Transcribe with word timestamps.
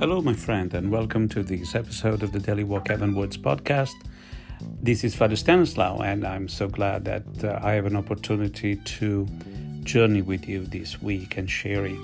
Hello, 0.00 0.22
my 0.22 0.32
friend, 0.32 0.72
and 0.72 0.90
welcome 0.90 1.28
to 1.28 1.42
this 1.42 1.74
episode 1.74 2.22
of 2.22 2.32
the 2.32 2.40
Daily 2.40 2.64
Walk 2.64 2.88
Heavenwards 2.88 3.36
podcast. 3.36 3.92
This 4.82 5.04
is 5.04 5.14
Father 5.14 5.36
Stanislaw, 5.36 6.00
and 6.00 6.26
I'm 6.26 6.48
so 6.48 6.68
glad 6.68 7.04
that 7.04 7.44
uh, 7.44 7.60
I 7.62 7.72
have 7.72 7.84
an 7.84 7.96
opportunity 7.96 8.76
to 8.76 9.28
journey 9.82 10.22
with 10.22 10.48
you 10.48 10.64
this 10.64 11.02
week 11.02 11.36
and 11.36 11.50
sharing 11.50 12.00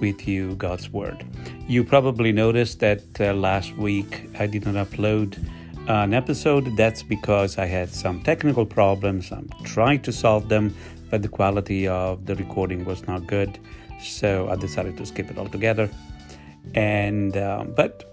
with 0.00 0.26
you 0.26 0.56
God's 0.56 0.90
Word. 0.90 1.24
You 1.68 1.84
probably 1.84 2.32
noticed 2.32 2.80
that 2.80 3.04
uh, 3.20 3.34
last 3.34 3.76
week 3.76 4.28
I 4.40 4.48
did 4.48 4.66
not 4.66 4.74
upload 4.74 5.38
an 5.86 6.14
episode. 6.14 6.76
That's 6.76 7.04
because 7.04 7.56
I 7.56 7.66
had 7.66 7.90
some 7.90 8.20
technical 8.24 8.66
problems. 8.66 9.30
I'm 9.30 9.48
trying 9.62 10.02
to 10.02 10.12
solve 10.12 10.48
them, 10.48 10.74
but 11.08 11.22
the 11.22 11.28
quality 11.28 11.86
of 11.86 12.26
the 12.26 12.34
recording 12.34 12.84
was 12.84 13.06
not 13.06 13.28
good, 13.28 13.60
so 14.02 14.48
I 14.50 14.56
decided 14.56 14.96
to 14.96 15.06
skip 15.06 15.30
it 15.30 15.38
altogether 15.38 15.88
and 16.74 17.36
uh, 17.36 17.64
but 17.64 18.08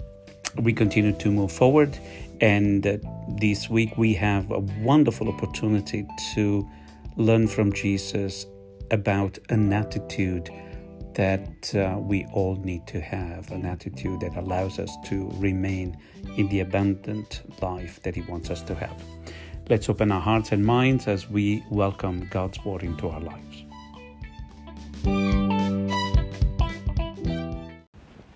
we 0.59 0.73
continue 0.73 1.13
to 1.13 1.31
move 1.31 1.51
forward. 1.51 1.97
And 2.41 2.85
uh, 2.85 2.97
this 3.39 3.69
week 3.69 3.97
we 3.97 4.13
have 4.15 4.51
a 4.51 4.59
wonderful 4.59 5.29
opportunity 5.29 6.05
to 6.33 6.67
learn 7.17 7.47
from 7.47 7.71
jesus 7.71 8.45
about 8.91 9.39
an 9.49 9.71
attitude 9.71 10.49
that 11.13 11.73
uh, 11.73 11.97
we 11.97 12.25
all 12.33 12.57
need 12.57 12.85
to 12.87 12.99
have 12.99 13.49
an 13.51 13.65
attitude 13.65 14.19
that 14.19 14.35
allows 14.35 14.79
us 14.79 14.93
to 15.05 15.29
remain 15.35 15.97
in 16.35 16.49
the 16.49 16.59
abundant 16.59 17.43
life 17.61 18.03
that 18.03 18.15
he 18.15 18.21
wants 18.23 18.49
us 18.49 18.61
to 18.61 18.75
have. 18.75 19.01
Let's 19.69 19.87
open 19.87 20.11
our 20.11 20.19
hearts 20.19 20.51
and 20.51 20.65
minds 20.65 21.07
as 21.07 21.29
we 21.29 21.63
welcome 21.71 22.27
god's 22.29 22.63
word 22.65 22.83
into 22.83 23.07
our 23.07 23.21
lives 23.21 25.34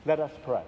Let 0.10 0.22
us 0.22 0.32
pray. 0.44 0.64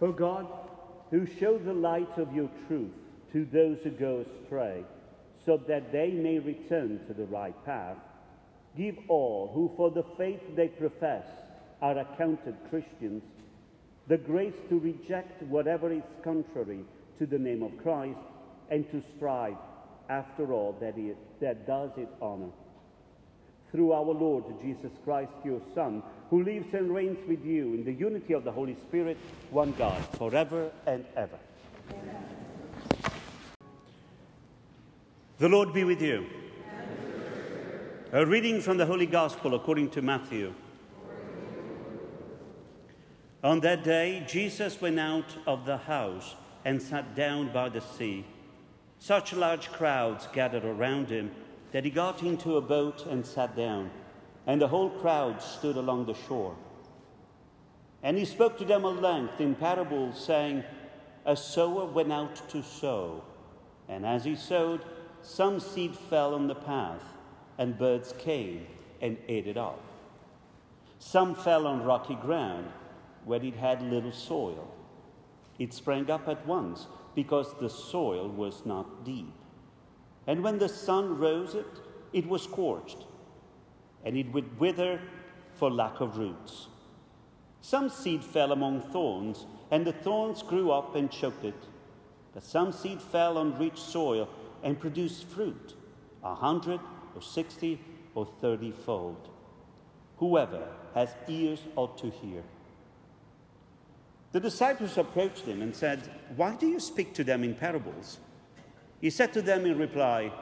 O 0.00 0.12
God, 0.12 0.46
who 1.10 1.26
show 1.40 1.58
the 1.58 1.72
light 1.72 2.16
of 2.16 2.32
your 2.32 2.48
truth 2.68 2.92
to 3.32 3.44
those 3.46 3.78
who 3.82 3.90
go 3.90 4.24
astray, 4.24 4.84
so 5.44 5.56
that 5.66 5.90
they 5.90 6.12
may 6.12 6.38
return 6.38 7.00
to 7.08 7.12
the 7.12 7.24
right 7.24 7.64
path, 7.64 7.96
give 8.76 8.94
all 9.08 9.50
who 9.52 9.72
for 9.76 9.90
the 9.90 10.04
faith 10.16 10.38
they 10.54 10.68
profess 10.68 11.26
are 11.82 11.98
accounted 11.98 12.54
Christians 12.70 13.24
the 14.06 14.18
grace 14.18 14.54
to 14.68 14.78
reject 14.78 15.42
whatever 15.42 15.92
is 15.92 16.04
contrary 16.22 16.84
to 17.18 17.26
the 17.26 17.38
name 17.38 17.64
of 17.64 17.76
Christ 17.82 18.20
and 18.70 18.88
to 18.92 19.02
strive 19.16 19.56
after 20.08 20.52
all, 20.52 20.76
that, 20.80 20.96
it, 20.96 21.16
that 21.40 21.66
does 21.66 21.90
it 21.96 22.08
honor. 22.20 22.50
Through 23.70 23.92
our 23.92 24.04
Lord 24.04 24.44
Jesus 24.62 24.92
Christ, 25.04 25.32
your 25.44 25.60
Son, 25.74 26.02
who 26.30 26.44
lives 26.44 26.72
and 26.74 26.94
reigns 26.94 27.18
with 27.26 27.44
you 27.44 27.74
in 27.74 27.84
the 27.84 27.92
unity 27.92 28.32
of 28.32 28.44
the 28.44 28.52
Holy 28.52 28.76
Spirit, 28.76 29.16
one 29.50 29.72
God, 29.72 30.00
forever 30.16 30.70
and 30.86 31.04
ever. 31.16 31.38
Amen. 31.90 32.24
The 35.38 35.48
Lord 35.48 35.72
be 35.72 35.82
with 35.82 36.00
you. 36.00 36.26
A 38.12 38.24
reading 38.24 38.60
from 38.60 38.76
the 38.76 38.86
Holy 38.86 39.06
Gospel 39.06 39.54
according 39.54 39.90
to 39.90 40.02
Matthew. 40.02 40.54
On 43.42 43.60
that 43.60 43.82
day, 43.82 44.24
Jesus 44.28 44.80
went 44.80 45.00
out 45.00 45.36
of 45.46 45.66
the 45.66 45.76
house 45.76 46.36
and 46.64 46.80
sat 46.80 47.16
down 47.16 47.52
by 47.52 47.68
the 47.68 47.80
sea. 47.80 48.24
Such 49.04 49.34
large 49.34 49.70
crowds 49.70 50.28
gathered 50.32 50.64
around 50.64 51.10
him 51.10 51.30
that 51.72 51.84
he 51.84 51.90
got 51.90 52.22
into 52.22 52.56
a 52.56 52.62
boat 52.62 53.04
and 53.04 53.26
sat 53.26 53.54
down, 53.54 53.90
and 54.46 54.58
the 54.58 54.68
whole 54.68 54.88
crowd 54.88 55.42
stood 55.42 55.76
along 55.76 56.06
the 56.06 56.14
shore. 56.14 56.56
And 58.02 58.16
he 58.16 58.24
spoke 58.24 58.56
to 58.56 58.64
them 58.64 58.86
at 58.86 59.02
length 59.02 59.42
in 59.42 59.56
parables, 59.56 60.18
saying, 60.18 60.64
A 61.26 61.36
sower 61.36 61.84
went 61.84 62.14
out 62.14 62.48
to 62.48 62.62
sow, 62.62 63.22
and 63.90 64.06
as 64.06 64.24
he 64.24 64.36
sowed, 64.36 64.80
some 65.20 65.60
seed 65.60 65.94
fell 65.94 66.34
on 66.34 66.46
the 66.46 66.54
path, 66.54 67.04
and 67.58 67.76
birds 67.76 68.14
came 68.16 68.66
and 69.02 69.18
ate 69.28 69.46
it 69.46 69.58
up. 69.58 69.82
Some 70.98 71.34
fell 71.34 71.66
on 71.66 71.82
rocky 71.82 72.14
ground, 72.14 72.72
where 73.26 73.44
it 73.44 73.56
had 73.56 73.82
little 73.82 74.12
soil. 74.12 74.66
It 75.58 75.74
sprang 75.74 76.10
up 76.10 76.26
at 76.26 76.46
once 76.46 76.86
because 77.14 77.54
the 77.60 77.70
soil 77.70 78.28
was 78.28 78.64
not 78.64 79.04
deep. 79.04 79.32
And 80.26 80.42
when 80.42 80.58
the 80.58 80.68
sun 80.68 81.18
rose 81.18 81.54
it, 81.54 81.66
it 82.12 82.26
was 82.26 82.42
scorched, 82.42 83.04
and 84.04 84.16
it 84.16 84.32
would 84.32 84.58
wither 84.58 85.00
for 85.54 85.70
lack 85.70 86.00
of 86.00 86.16
roots. 86.16 86.68
Some 87.60 87.88
seed 87.88 88.22
fell 88.22 88.52
among 88.52 88.80
thorns, 88.80 89.46
and 89.70 89.86
the 89.86 89.92
thorns 89.92 90.42
grew 90.42 90.70
up 90.70 90.94
and 90.94 91.10
choked 91.10 91.44
it. 91.44 91.68
But 92.32 92.42
some 92.42 92.72
seed 92.72 93.00
fell 93.00 93.38
on 93.38 93.58
rich 93.58 93.78
soil 93.78 94.28
and 94.62 94.78
produced 94.78 95.24
fruit, 95.24 95.74
a 96.22 96.34
hundred 96.34 96.80
or 97.14 97.22
sixty 97.22 97.80
or 98.14 98.26
thirty 98.40 98.70
fold. 98.70 99.28
Whoever 100.18 100.68
has 100.94 101.14
ears 101.28 101.60
ought 101.76 101.98
to 101.98 102.10
hear. 102.10 102.42
The 104.34 104.40
disciples 104.40 104.98
approached 104.98 105.44
him 105.44 105.62
and 105.62 105.72
said, 105.72 106.10
Why 106.34 106.56
do 106.56 106.66
you 106.66 106.80
speak 106.80 107.14
to 107.14 107.22
them 107.22 107.44
in 107.44 107.54
parables? 107.54 108.18
He 109.00 109.08
said 109.08 109.32
to 109.34 109.42
them 109.42 109.64
in 109.64 109.78
reply, 109.78 110.32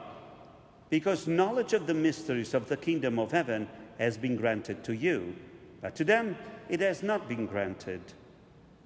Because 0.89 1.27
knowledge 1.27 1.73
of 1.73 1.85
the 1.85 1.93
mysteries 1.93 2.55
of 2.55 2.67
the 2.67 2.75
kingdom 2.75 3.19
of 3.19 3.31
heaven 3.31 3.69
has 3.99 4.17
been 4.17 4.35
granted 4.35 4.83
to 4.85 4.95
you, 4.95 5.35
but 5.79 5.95
to 5.97 6.03
them 6.03 6.35
it 6.69 6.79
has 6.79 7.03
not 7.03 7.29
been 7.29 7.45
granted. 7.45 8.01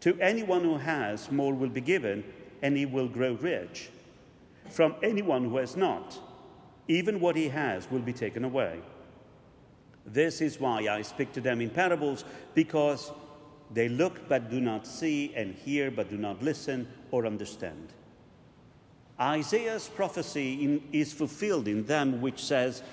To 0.01 0.19
anyone 0.19 0.63
who 0.63 0.75
has, 0.75 1.31
more 1.31 1.53
will 1.53 1.69
be 1.69 1.79
given, 1.79 2.25
and 2.62 2.75
he 2.75 2.85
will 2.85 3.07
grow 3.07 3.35
rich. 3.35 3.89
From 4.69 4.94
anyone 5.01 5.45
who 5.45 5.56
has 5.56 5.78
not, 5.78 6.19
even 6.89 7.22
what 7.22 7.38
he 7.38 7.47
has 7.47 7.89
will 7.89 8.01
be 8.01 8.12
taken 8.12 8.44
away. 8.44 8.81
This 10.06 10.41
is 10.41 10.59
why 10.59 10.89
I 10.89 11.01
speak 11.01 11.31
to 11.31 11.39
them 11.39 11.62
in 11.62 11.69
parables, 11.69 12.25
because 12.53 13.09
they 13.72 13.89
look 13.89 14.28
but 14.29 14.50
do 14.50 14.61
not 14.61 14.88
see, 14.88 15.33
and 15.35 15.53
hear 15.53 15.91
but 15.91 16.09
do 16.09 16.17
not 16.17 16.41
listen 16.41 16.88
or 17.11 17.25
understand. 17.25 17.94
Isaiah's 19.19 19.89
prophecy 19.89 20.63
in, 20.63 20.83
is 20.91 21.11
fulfilled 21.11 21.67
in 21.67 21.85
them, 21.85 22.22
which 22.22 22.44
says, 22.44 22.83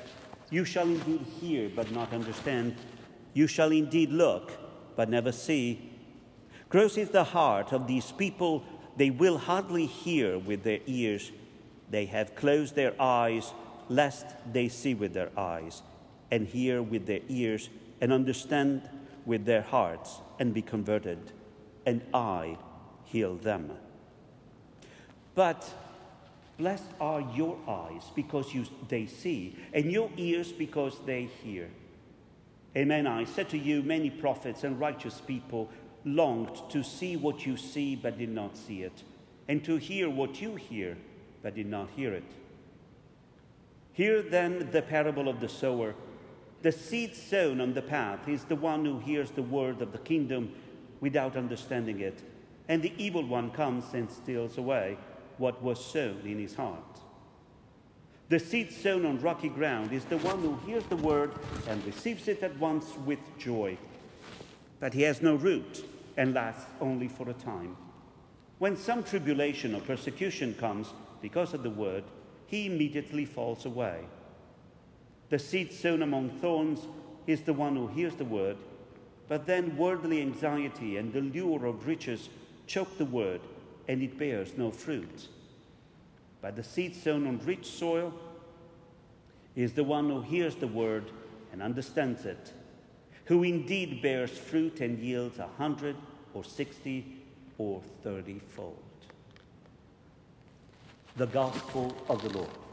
You 0.50 0.64
shall 0.64 0.88
indeed 0.88 1.24
hear 1.40 1.70
but 1.74 1.90
not 1.92 2.12
understand, 2.12 2.76
you 3.34 3.46
shall 3.46 3.72
indeed 3.72 4.10
look 4.10 4.52
but 4.96 5.10
never 5.10 5.32
see. 5.32 5.90
Gross 6.68 6.96
is 6.96 7.10
the 7.10 7.24
heart 7.24 7.72
of 7.72 7.86
these 7.86 8.10
people, 8.12 8.64
they 8.96 9.10
will 9.10 9.38
hardly 9.38 9.86
hear 9.86 10.38
with 10.38 10.62
their 10.62 10.80
ears. 10.86 11.32
They 11.90 12.06
have 12.06 12.34
closed 12.34 12.74
their 12.74 12.94
eyes, 13.00 13.52
lest 13.88 14.26
they 14.52 14.68
see 14.68 14.94
with 14.94 15.12
their 15.12 15.30
eyes, 15.36 15.82
and 16.30 16.46
hear 16.46 16.82
with 16.82 17.06
their 17.06 17.20
ears, 17.28 17.68
and 18.00 18.12
understand 18.12 18.88
with 19.26 19.44
their 19.44 19.62
hearts 19.62 20.20
and 20.38 20.52
be 20.52 20.62
converted, 20.62 21.18
and 21.86 22.02
I 22.12 22.58
heal 23.04 23.36
them. 23.36 23.70
But 25.34 25.68
blessed 26.58 26.90
are 27.00 27.20
your 27.34 27.58
eyes 27.68 28.10
because 28.14 28.54
you, 28.54 28.66
they 28.88 29.06
see, 29.06 29.56
and 29.72 29.90
your 29.90 30.10
ears 30.16 30.52
because 30.52 30.98
they 31.06 31.24
hear. 31.42 31.68
Amen. 32.76 33.06
I 33.06 33.24
said 33.24 33.48
to 33.50 33.58
you, 33.58 33.82
many 33.82 34.10
prophets 34.10 34.64
and 34.64 34.78
righteous 34.80 35.20
people 35.20 35.70
longed 36.04 36.60
to 36.70 36.82
see 36.82 37.16
what 37.16 37.46
you 37.46 37.56
see 37.56 37.96
but 37.96 38.18
did 38.18 38.30
not 38.30 38.56
see 38.56 38.82
it, 38.82 39.02
and 39.48 39.64
to 39.64 39.76
hear 39.76 40.10
what 40.10 40.40
you 40.40 40.56
hear 40.56 40.96
but 41.42 41.54
did 41.54 41.66
not 41.66 41.88
hear 41.90 42.12
it. 42.12 42.24
Hear 43.92 44.22
then 44.22 44.70
the 44.72 44.82
parable 44.82 45.28
of 45.28 45.40
the 45.40 45.48
sower. 45.48 45.94
The 46.64 46.72
seed 46.72 47.14
sown 47.14 47.60
on 47.60 47.74
the 47.74 47.82
path 47.82 48.26
is 48.26 48.44
the 48.44 48.56
one 48.56 48.86
who 48.86 48.98
hears 48.98 49.30
the 49.30 49.42
word 49.42 49.82
of 49.82 49.92
the 49.92 49.98
kingdom 49.98 50.50
without 50.98 51.36
understanding 51.36 52.00
it, 52.00 52.22
and 52.68 52.80
the 52.80 52.94
evil 52.96 53.22
one 53.22 53.50
comes 53.50 53.92
and 53.92 54.10
steals 54.10 54.56
away 54.56 54.96
what 55.36 55.62
was 55.62 55.84
sown 55.84 56.22
in 56.24 56.38
his 56.38 56.54
heart. 56.54 57.00
The 58.30 58.38
seed 58.38 58.72
sown 58.72 59.04
on 59.04 59.20
rocky 59.20 59.50
ground 59.50 59.92
is 59.92 60.06
the 60.06 60.16
one 60.16 60.40
who 60.40 60.56
hears 60.64 60.86
the 60.86 60.96
word 60.96 61.32
and 61.68 61.84
receives 61.84 62.28
it 62.28 62.42
at 62.42 62.58
once 62.58 62.96
with 63.04 63.18
joy. 63.38 63.76
But 64.80 64.94
he 64.94 65.02
has 65.02 65.20
no 65.20 65.34
root 65.34 65.84
and 66.16 66.32
lasts 66.32 66.70
only 66.80 67.08
for 67.08 67.28
a 67.28 67.34
time. 67.34 67.76
When 68.58 68.78
some 68.78 69.02
tribulation 69.02 69.74
or 69.74 69.82
persecution 69.82 70.54
comes 70.54 70.94
because 71.20 71.52
of 71.52 71.62
the 71.62 71.68
word, 71.68 72.04
he 72.46 72.64
immediately 72.64 73.26
falls 73.26 73.66
away. 73.66 74.06
The 75.30 75.38
seed 75.38 75.72
sown 75.72 76.02
among 76.02 76.30
thorns 76.30 76.80
is 77.26 77.42
the 77.42 77.52
one 77.52 77.76
who 77.76 77.86
hears 77.86 78.14
the 78.14 78.24
word, 78.24 78.56
but 79.28 79.46
then 79.46 79.76
worldly 79.76 80.20
anxiety 80.20 80.96
and 80.96 81.12
the 81.12 81.20
lure 81.20 81.64
of 81.64 81.86
riches 81.86 82.28
choke 82.66 82.98
the 82.98 83.04
word, 83.04 83.40
and 83.88 84.02
it 84.02 84.18
bears 84.18 84.56
no 84.56 84.70
fruit. 84.70 85.28
But 86.40 86.56
the 86.56 86.62
seed 86.62 86.94
sown 86.94 87.26
on 87.26 87.40
rich 87.44 87.66
soil 87.66 88.12
is 89.56 89.72
the 89.72 89.84
one 89.84 90.08
who 90.08 90.20
hears 90.20 90.56
the 90.56 90.66
word 90.66 91.10
and 91.52 91.62
understands 91.62 92.26
it, 92.26 92.52
who 93.26 93.42
indeed 93.42 94.02
bears 94.02 94.30
fruit 94.30 94.80
and 94.80 94.98
yields 94.98 95.38
a 95.38 95.48
hundred 95.56 95.96
or 96.34 96.44
sixty 96.44 97.22
or 97.56 97.80
thirty 98.02 98.40
fold. 98.40 98.82
The 101.16 101.26
Gospel 101.26 101.96
of 102.08 102.22
the 102.22 102.36
Lord. 102.36 102.63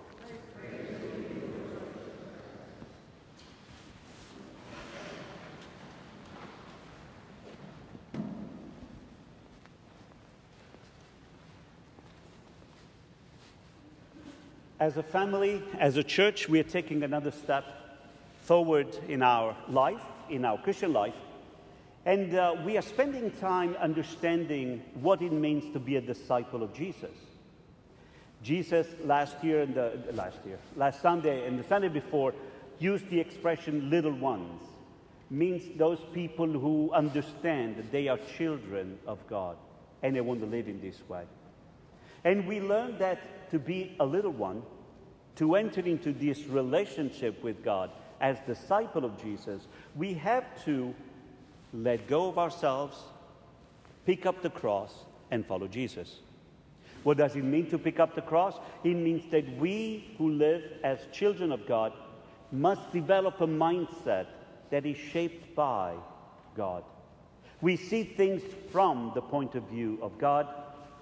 As 14.81 14.97
a 14.97 15.03
family, 15.03 15.61
as 15.77 15.97
a 15.97 16.03
church, 16.03 16.49
we 16.49 16.59
are 16.59 16.63
taking 16.63 17.03
another 17.03 17.29
step 17.29 17.63
forward 18.41 18.87
in 19.07 19.21
our 19.21 19.55
life, 19.69 20.01
in 20.27 20.43
our 20.43 20.57
Christian 20.57 20.91
life. 20.91 21.13
And 22.03 22.33
uh, 22.33 22.55
we 22.65 22.77
are 22.79 22.81
spending 22.81 23.29
time 23.29 23.75
understanding 23.75 24.81
what 24.95 25.21
it 25.21 25.33
means 25.33 25.71
to 25.73 25.79
be 25.79 25.97
a 25.97 26.01
disciple 26.01 26.63
of 26.63 26.73
Jesus. 26.73 27.15
Jesus 28.41 28.87
last 29.03 29.43
year 29.43 29.61
and 29.61 29.75
the 29.75 30.01
last 30.13 30.39
year, 30.47 30.57
last 30.75 30.99
Sunday 30.99 31.45
and 31.45 31.59
the 31.59 31.63
Sunday 31.63 31.89
before 31.89 32.33
used 32.79 33.07
the 33.11 33.19
expression 33.19 33.91
little 33.91 34.15
ones. 34.15 34.63
Means 35.29 35.61
those 35.77 35.99
people 36.11 36.47
who 36.47 36.91
understand 36.91 37.77
that 37.77 37.91
they 37.91 38.07
are 38.07 38.17
children 38.35 38.97
of 39.05 39.19
God 39.27 39.57
and 40.01 40.15
they 40.15 40.21
want 40.21 40.39
to 40.39 40.47
live 40.47 40.67
in 40.67 40.81
this 40.81 40.97
way. 41.07 41.25
And 42.23 42.47
we 42.47 42.59
learn 42.59 42.97
that 42.97 43.19
to 43.51 43.59
be 43.59 43.95
a 43.99 44.05
little 44.05 44.31
one, 44.31 44.63
to 45.35 45.55
enter 45.55 45.81
into 45.81 46.11
this 46.11 46.45
relationship 46.45 47.43
with 47.43 47.63
God 47.63 47.91
as 48.19 48.37
disciple 48.47 49.05
of 49.05 49.21
Jesus, 49.21 49.67
we 49.95 50.13
have 50.13 50.45
to 50.65 50.93
let 51.73 52.07
go 52.07 52.27
of 52.29 52.37
ourselves, 52.37 52.97
pick 54.05 54.25
up 54.25 54.41
the 54.41 54.49
cross, 54.49 54.93
and 55.31 55.45
follow 55.45 55.67
Jesus. 55.67 56.19
What 57.03 57.17
does 57.17 57.35
it 57.35 57.43
mean 57.43 57.69
to 57.71 57.77
pick 57.77 57.99
up 57.99 58.15
the 58.15 58.21
cross? 58.21 58.55
It 58.83 58.95
means 58.95 59.29
that 59.31 59.57
we 59.57 60.13
who 60.17 60.29
live 60.29 60.63
as 60.83 60.99
children 61.11 61.51
of 61.51 61.65
God 61.65 61.93
must 62.51 62.91
develop 62.91 63.41
a 63.41 63.47
mindset 63.47 64.27
that 64.69 64.85
is 64.85 64.97
shaped 64.97 65.55
by 65.55 65.95
God. 66.55 66.83
We 67.61 67.75
see 67.75 68.03
things 68.03 68.41
from 68.71 69.11
the 69.15 69.21
point 69.21 69.55
of 69.55 69.63
view 69.63 69.97
of 70.01 70.17
God 70.17 70.47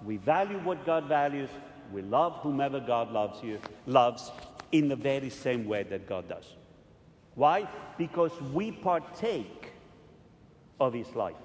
we 0.06 0.18
value 0.18 0.60
what 0.60 0.86
God 0.86 1.06
values. 1.06 1.50
We 1.92 2.02
love 2.02 2.34
whomever 2.42 2.80
God 2.80 3.12
loves 3.12 3.44
you, 3.44 3.60
loves 3.86 4.32
in 4.72 4.88
the 4.88 4.96
very 4.96 5.30
same 5.30 5.66
way 5.66 5.84
that 5.84 6.08
God 6.08 6.28
does. 6.30 6.56
Why? 7.36 7.68
Because 7.98 8.32
we 8.54 8.72
partake 8.72 9.72
of 10.80 10.94
his 10.94 11.14
life. 11.16 11.36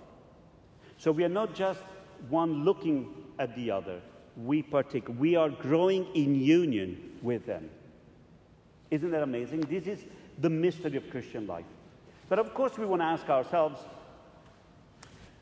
So 0.98 1.12
we 1.12 1.24
are 1.24 1.28
not 1.28 1.54
just 1.54 1.80
one 2.28 2.64
looking 2.64 3.08
at 3.38 3.54
the 3.56 3.70
other. 3.70 4.00
We 4.36 4.62
partake. 4.62 5.04
We 5.18 5.36
are 5.36 5.48
growing 5.48 6.06
in 6.14 6.34
union 6.34 7.18
with 7.22 7.46
them. 7.46 7.70
Isn't 8.90 9.10
that 9.10 9.22
amazing? 9.22 9.60
This 9.62 9.86
is 9.86 10.04
the 10.38 10.50
mystery 10.50 10.96
of 10.96 11.08
Christian 11.10 11.46
life. 11.46 11.64
But 12.28 12.38
of 12.38 12.54
course, 12.54 12.78
we 12.78 12.86
want 12.86 13.02
to 13.02 13.06
ask 13.06 13.28
ourselves 13.28 13.80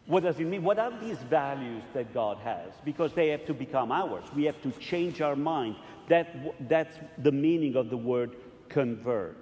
what 0.06 0.24
does 0.24 0.40
it 0.40 0.46
mean? 0.46 0.62
What 0.64 0.78
are 0.78 0.92
these 1.00 1.18
values 1.18 1.82
that 1.94 2.12
God 2.12 2.38
has? 2.38 2.72
Because 2.84 3.12
they 3.12 3.28
have 3.28 3.46
to 3.46 3.54
become 3.54 3.92
ours. 3.92 4.24
We 4.34 4.44
have 4.44 4.60
to 4.62 4.72
change 4.72 5.20
our 5.20 5.36
mind. 5.36 5.76
That, 6.08 6.68
that's 6.68 6.98
the 7.18 7.32
meaning 7.32 7.76
of 7.76 7.88
the 7.88 7.96
word 7.96 8.36
convert. 8.68 9.36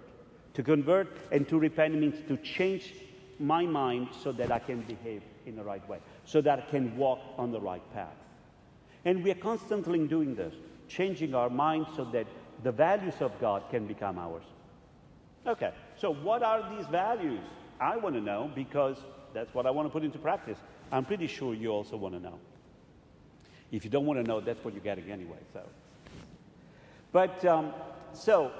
To 0.55 0.62
convert 0.62 1.17
and 1.33 1.49
to 1.49 1.59
repent 1.59 1.95
means 1.95 2.17
to 2.29 2.37
change 2.39 2.93
my 3.39 3.65
mind 3.65 4.09
so 4.23 4.33
that 4.33 4.53
I 4.53 4.59
can 4.59 4.83
behave 4.83 5.23
in 5.47 5.57
the 5.57 5.65
right 5.65 5.87
way, 5.89 5.99
so 6.25 6.41
that 6.43 6.59
I 6.59 6.71
can 6.71 6.97
walk 6.97 7.21
on 7.39 7.51
the 7.51 7.61
right 7.61 7.83
path. 7.95 8.15
And 9.06 9.25
we 9.25 9.31
are 9.31 9.37
constantly 9.37 10.06
doing 10.06 10.35
this, 10.35 10.55
changing 10.89 11.35
our 11.35 11.49
mind 11.49 11.87
so 11.97 12.05
that 12.13 12.27
the 12.63 12.73
values 12.73 13.15
of 13.21 13.33
God 13.41 13.63
can 13.71 13.87
become 13.87 14.19
ours. 14.19 14.45
Okay, 15.47 15.73
so 15.97 16.13
what 16.13 16.43
are 16.43 16.69
these 16.77 16.87
values? 16.89 17.41
I 17.81 17.97
want 17.97 18.15
to 18.15 18.21
know 18.21 18.51
because 18.55 18.99
that's 19.32 19.53
what 19.55 19.67
I 19.67 19.71
want 19.71 19.87
to 19.88 19.93
put 19.93 20.05
into 20.05 20.19
practice. 20.19 20.59
I'm 20.93 21.05
pretty 21.05 21.27
sure 21.27 21.55
you 21.55 21.71
also 21.71 21.97
want 21.97 22.15
to 22.15 22.21
know. 22.21 22.38
If 23.71 23.85
you 23.85 23.91
don't 23.91 24.06
want 24.06 24.23
to 24.23 24.29
know, 24.29 24.41
that's 24.41 24.65
what 24.65 24.75
you're 24.75 24.82
getting 24.82 25.11
anyway. 25.11 25.38
So, 25.53 25.62
but 27.12 27.44
um, 27.44 27.73
so 28.12 28.50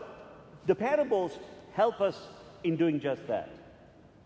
the 0.67 0.75
parables 0.75 1.38
help 1.72 2.00
us 2.00 2.28
in 2.62 2.76
doing 2.76 3.00
just 3.00 3.26
that, 3.26 3.50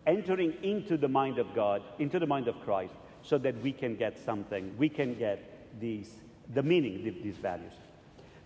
entering 0.05 0.53
into 0.61 0.97
the 0.97 1.07
mind 1.07 1.39
of 1.39 1.53
God, 1.55 1.81
into 1.97 2.19
the 2.19 2.27
mind 2.27 2.47
of 2.47 2.59
Christ, 2.61 2.93
so 3.23 3.37
that 3.39 3.59
we 3.61 3.71
can 3.71 3.95
get 3.95 4.19
something. 4.19 4.75
We 4.77 4.89
can 4.89 5.15
get 5.15 5.79
these 5.79 6.11
the 6.53 6.61
meaning 6.61 7.07
of 7.07 7.23
these 7.23 7.37
values. 7.37 7.73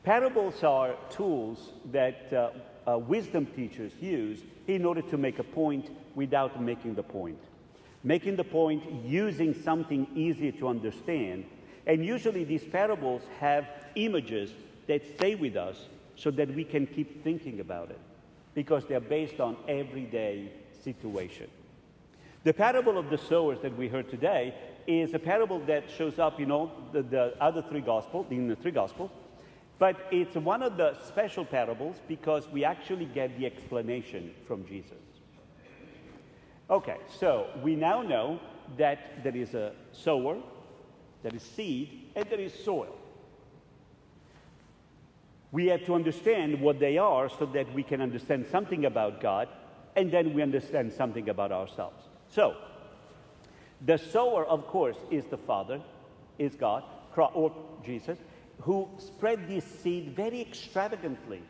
Parables 0.04 0.63
are 0.63 0.96
tools 1.10 1.74
that 1.92 2.31
uh, 2.31 2.51
uh, 2.90 2.98
wisdom 2.98 3.46
teachers 3.46 3.92
use 4.00 4.40
in 4.68 4.86
order 4.86 5.01
to 5.01 5.18
make 5.18 5.40
a 5.40 5.44
point 5.44 5.90
without 6.16 6.62
making 6.62 6.96
the 6.96 7.04
point 7.04 7.40
making 8.04 8.36
the 8.36 8.44
point 8.44 8.84
using 9.06 9.54
something 9.54 10.07
easy 10.16 10.51
to 10.54 10.68
understand. 10.68 11.46
And 11.86 12.06
usually 12.06 12.44
these 12.44 12.63
parables 12.63 13.24
have 13.40 13.68
images 13.96 14.54
that 14.88 15.06
stay 15.16 15.36
with 15.36 15.56
us 15.56 15.88
so 16.16 16.31
that 16.31 16.54
we 16.54 16.63
can 16.63 16.86
keep 16.86 17.24
thinking 17.24 17.60
about 17.60 17.90
it 17.90 18.00
because 18.54 18.86
they're 18.86 19.00
based 19.00 19.40
on 19.40 19.56
everyday 19.68 20.51
situation. 20.84 21.48
The 22.44 22.54
parable 22.54 22.98
of 22.98 23.10
the 23.10 23.18
sowers 23.18 23.60
that 23.62 23.78
we 23.78 23.88
heard 23.88 24.10
today 24.10 24.54
is 24.88 25.13
a 25.13 25.19
parable 25.19 25.60
that 25.66 25.90
shows 25.90 26.19
up 26.19 26.40
in 26.40 26.51
all 26.51 26.72
the, 26.92 27.01
the 27.01 27.34
other 27.42 27.62
three 27.62 27.81
gospels, 27.81 28.28
in 28.31 28.48
the 28.48 28.56
three 28.56 28.72
gospels, 28.72 29.12
but 29.78 30.07
it's 30.12 30.36
one 30.36 30.63
of 30.63 30.78
the 30.78 30.98
special 31.06 31.46
parables 31.46 31.98
because 32.07 32.48
we 32.50 32.66
actually 32.66 33.06
get 33.06 33.38
the 33.38 33.46
explanation 33.46 34.31
from 34.48 34.66
Jesus. 34.66 34.98
Okay, 36.69 36.98
so 37.19 37.48
we 37.63 37.75
now 37.75 38.04
know 38.04 38.39
that 38.77 39.24
there 39.24 39.36
is 39.36 39.56
a 39.56 39.71
sower, 39.92 40.38
there 41.24 41.36
is 41.36 41.42
seed, 41.42 42.12
and 42.16 42.30
there 42.30 42.39
is 42.39 42.54
soil. 42.54 42.95
We 45.51 45.65
have 45.67 45.84
to 45.86 45.96
understand 45.96 46.62
what 46.62 46.79
they 46.79 47.00
are 47.00 47.27
so 47.27 47.48
that 47.48 47.74
we 47.74 47.82
can 47.82 48.01
understand 48.01 48.46
something 48.51 48.86
about 48.86 49.20
God, 49.20 49.48
and 49.96 50.12
then 50.12 50.36
we 50.36 50.44
understand 50.44 50.94
something 50.94 51.27
about 51.29 51.51
ourselves. 51.51 52.03
So, 52.29 52.55
the 53.84 53.98
sower, 53.98 54.46
of 54.46 54.67
course, 54.67 54.98
is 55.10 55.25
the 55.25 55.38
Father, 55.38 55.82
is 56.38 56.53
God, 56.53 56.84
or 57.17 57.51
Jesus, 57.84 58.20
who 58.62 58.88
spread 59.00 59.48
this 59.48 59.65
seed 59.65 60.15
very 60.15 60.39
extravagantly, 60.39 61.41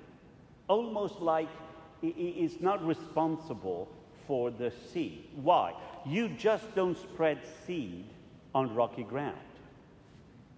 almost 0.70 1.20
like 1.20 1.50
he 2.02 2.08
is 2.10 2.62
not 2.62 2.86
responsible 2.86 3.90
for 4.30 4.52
the 4.52 4.72
seed. 4.94 5.28
Why? 5.42 5.74
You 6.06 6.30
just 6.30 6.76
don't 6.76 6.96
spread 6.96 7.40
seed 7.66 8.06
on 8.54 8.76
rocky 8.76 9.02
ground, 9.02 9.36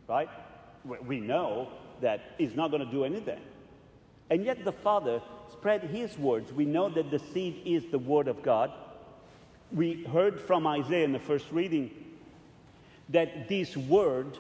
right? 0.10 0.28
We 1.08 1.22
know 1.22 1.70
that 2.02 2.20
it's 2.38 2.54
not 2.54 2.70
going 2.70 2.86
to 2.86 2.92
do 2.92 3.06
anything. 3.06 3.40
And 4.30 4.44
yet 4.44 4.66
the 4.66 4.74
Father 4.74 5.22
spread 5.54 5.84
His 5.84 6.18
words. 6.18 6.52
We 6.52 6.66
know 6.66 6.90
that 6.90 7.12
the 7.12 7.20
seed 7.20 7.62
is 7.64 7.86
the 7.86 7.98
Word 7.98 8.28
of 8.28 8.44
God. 8.44 8.74
We 9.72 10.04
heard 10.04 10.42
from 10.42 10.68
Isaiah 10.68 11.06
in 11.06 11.14
the 11.14 11.20
first 11.20 11.46
reading 11.50 11.92
that 13.08 13.48
this 13.48 13.78
Word 13.78 14.38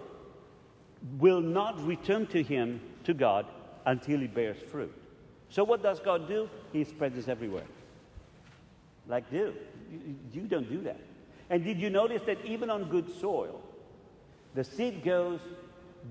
will 1.19 1.39
not 1.39 1.81
return 1.88 2.27
to 2.27 2.43
Him, 2.43 2.81
to 3.05 3.13
God, 3.13 3.45
until 3.85 4.19
He 4.19 4.27
bears 4.27 4.57
fruit. 4.57 4.93
So 5.47 5.63
what 5.63 5.81
does 5.81 6.01
God 6.01 6.27
do? 6.27 6.50
He 6.73 6.83
spreads 6.83 7.17
it 7.17 7.29
everywhere 7.29 7.63
like 9.08 9.29
do. 9.29 9.53
You 10.34 10.41
don't 10.43 10.70
do 10.70 10.81
that. 10.84 11.00
And 11.50 11.63
did 11.63 11.79
you 11.79 11.89
notice 11.89 12.22
that 12.25 12.43
even 12.46 12.70
on 12.70 12.86
good 12.86 13.13
soil, 13.20 13.62
the 14.55 14.63
seed 14.63 15.03
goes 15.03 15.39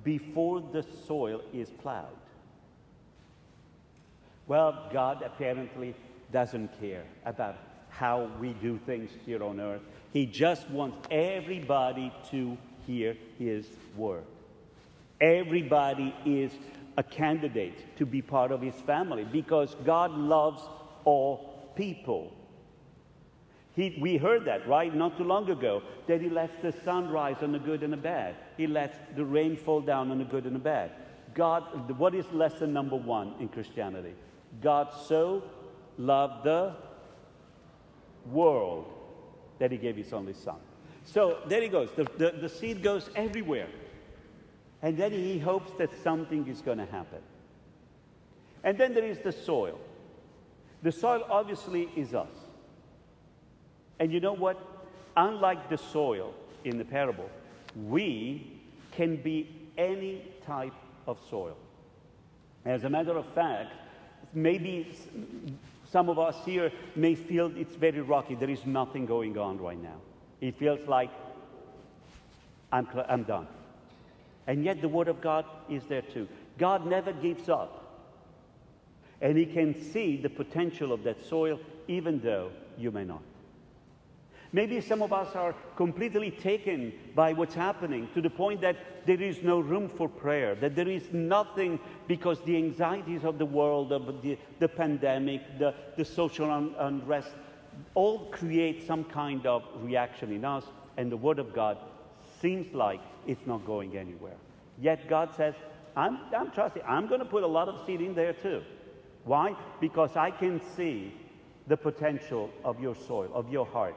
before 0.04 0.62
the 0.72 0.84
soil 1.06 1.42
is 1.52 1.70
plowed? 1.70 2.06
Well, 4.46 4.88
God 4.92 5.22
apparently 5.22 5.94
doesn't 6.32 6.78
care 6.80 7.04
about 7.24 7.56
how 7.88 8.30
we 8.40 8.52
do 8.54 8.78
things 8.84 9.10
here 9.24 9.42
on 9.42 9.60
earth. 9.60 9.82
He 10.12 10.26
just 10.26 10.68
wants 10.70 10.96
everybody 11.10 12.12
to 12.30 12.56
hear 12.86 13.16
His 13.38 13.66
word. 13.96 14.24
Everybody 15.20 16.14
is 16.24 16.52
a 16.96 17.02
candidate 17.02 17.96
to 17.96 18.06
be 18.06 18.22
part 18.22 18.52
of 18.52 18.60
His 18.60 18.74
family 18.74 19.24
because 19.24 19.76
God 19.84 20.12
loves 20.12 20.62
all 21.04 21.72
people. 21.76 22.32
He, 23.80 23.96
we 23.98 24.18
heard 24.18 24.44
that, 24.44 24.68
right? 24.68 24.94
Not 24.94 25.16
too 25.16 25.24
long 25.24 25.48
ago, 25.48 25.82
that 26.06 26.20
he 26.20 26.28
lets 26.28 26.54
the 26.60 26.70
sun 26.84 27.08
rise 27.08 27.36
on 27.40 27.52
the 27.52 27.58
good 27.58 27.82
and 27.82 27.90
the 27.90 27.96
bad. 27.96 28.36
He 28.58 28.66
lets 28.66 28.98
the 29.16 29.24
rain 29.24 29.56
fall 29.56 29.80
down 29.80 30.10
on 30.10 30.18
the 30.18 30.24
good 30.24 30.44
and 30.44 30.54
the 30.54 30.60
bad. 30.60 30.90
God, 31.32 31.62
what 31.96 32.14
is 32.14 32.26
lesson 32.30 32.74
number 32.74 32.96
one 32.96 33.36
in 33.40 33.48
Christianity? 33.48 34.12
God 34.60 34.88
so 35.06 35.42
loved 35.96 36.44
the 36.44 36.74
world 38.30 38.92
that 39.58 39.72
he 39.72 39.78
gave 39.78 39.96
his 39.96 40.12
only 40.12 40.34
son. 40.34 40.56
So 41.06 41.38
there 41.46 41.62
he 41.62 41.68
goes. 41.68 41.88
The, 41.96 42.04
the, 42.18 42.32
the 42.32 42.48
seed 42.50 42.82
goes 42.82 43.08
everywhere. 43.16 43.68
And 44.82 44.94
then 44.98 45.12
he 45.12 45.38
hopes 45.38 45.72
that 45.78 45.88
something 46.02 46.46
is 46.48 46.60
going 46.60 46.78
to 46.78 46.86
happen. 46.86 47.22
And 48.62 48.76
then 48.76 48.92
there 48.92 49.06
is 49.06 49.20
the 49.20 49.32
soil. 49.32 49.80
The 50.82 50.92
soil 50.92 51.24
obviously 51.30 51.88
is 51.96 52.12
us. 52.12 52.28
And 54.00 54.10
you 54.10 54.18
know 54.18 54.32
what? 54.32 54.58
Unlike 55.16 55.68
the 55.68 55.76
soil 55.76 56.34
in 56.64 56.78
the 56.78 56.84
parable, 56.84 57.28
we 57.86 58.50
can 58.92 59.16
be 59.16 59.48
any 59.76 60.24
type 60.46 60.72
of 61.06 61.18
soil. 61.28 61.56
As 62.64 62.84
a 62.84 62.90
matter 62.90 63.16
of 63.16 63.26
fact, 63.34 63.72
maybe 64.32 64.92
some 65.90 66.08
of 66.08 66.18
us 66.18 66.36
here 66.44 66.72
may 66.96 67.14
feel 67.14 67.52
it's 67.56 67.76
very 67.76 68.00
rocky. 68.00 68.34
There 68.34 68.50
is 68.50 68.64
nothing 68.64 69.06
going 69.06 69.36
on 69.36 69.58
right 69.58 69.80
now. 69.80 70.00
It 70.40 70.56
feels 70.56 70.86
like 70.88 71.10
I'm, 72.72 72.88
I'm 73.08 73.24
done. 73.24 73.46
And 74.46 74.64
yet 74.64 74.80
the 74.80 74.88
Word 74.88 75.08
of 75.08 75.20
God 75.20 75.44
is 75.68 75.84
there 75.84 76.02
too. 76.02 76.26
God 76.58 76.86
never 76.86 77.12
gives 77.12 77.48
up. 77.48 77.76
And 79.20 79.36
He 79.36 79.44
can 79.44 79.80
see 79.92 80.16
the 80.16 80.30
potential 80.30 80.92
of 80.92 81.02
that 81.04 81.24
soil, 81.26 81.60
even 81.88 82.20
though 82.20 82.50
you 82.78 82.90
may 82.90 83.04
not. 83.04 83.22
Maybe 84.52 84.80
some 84.80 85.00
of 85.00 85.12
us 85.12 85.36
are 85.36 85.54
completely 85.76 86.32
taken 86.32 86.92
by 87.14 87.32
what's 87.32 87.54
happening 87.54 88.08
to 88.14 88.20
the 88.20 88.30
point 88.30 88.60
that 88.62 89.06
there 89.06 89.20
is 89.20 89.42
no 89.42 89.60
room 89.60 89.88
for 89.88 90.08
prayer, 90.08 90.56
that 90.56 90.74
there 90.74 90.88
is 90.88 91.04
nothing 91.12 91.78
because 92.08 92.40
the 92.40 92.56
anxieties 92.56 93.24
of 93.24 93.38
the 93.38 93.46
world, 93.46 93.92
of 93.92 94.22
the, 94.22 94.36
the 94.58 94.68
pandemic, 94.68 95.40
the, 95.58 95.72
the 95.96 96.04
social 96.04 96.50
un- 96.50 96.74
unrest, 96.78 97.30
all 97.94 98.26
create 98.30 98.86
some 98.86 99.04
kind 99.04 99.46
of 99.46 99.62
reaction 99.82 100.32
in 100.32 100.44
us, 100.44 100.64
and 100.96 101.12
the 101.12 101.16
Word 101.16 101.38
of 101.38 101.54
God 101.54 101.78
seems 102.40 102.74
like 102.74 103.00
it's 103.28 103.46
not 103.46 103.64
going 103.64 103.96
anywhere. 103.96 104.36
Yet 104.80 105.08
God 105.08 105.30
says, 105.36 105.54
I'm, 105.96 106.18
I'm 106.36 106.50
trusting, 106.50 106.82
I'm 106.86 107.06
going 107.06 107.20
to 107.20 107.26
put 107.26 107.44
a 107.44 107.46
lot 107.46 107.68
of 107.68 107.86
seed 107.86 108.00
in 108.00 108.14
there 108.14 108.32
too. 108.32 108.62
Why? 109.24 109.54
Because 109.80 110.16
I 110.16 110.30
can 110.32 110.60
see 110.76 111.14
the 111.68 111.76
potential 111.76 112.50
of 112.64 112.80
your 112.80 112.96
soil, 112.96 113.30
of 113.32 113.50
your 113.52 113.66
heart, 113.66 113.94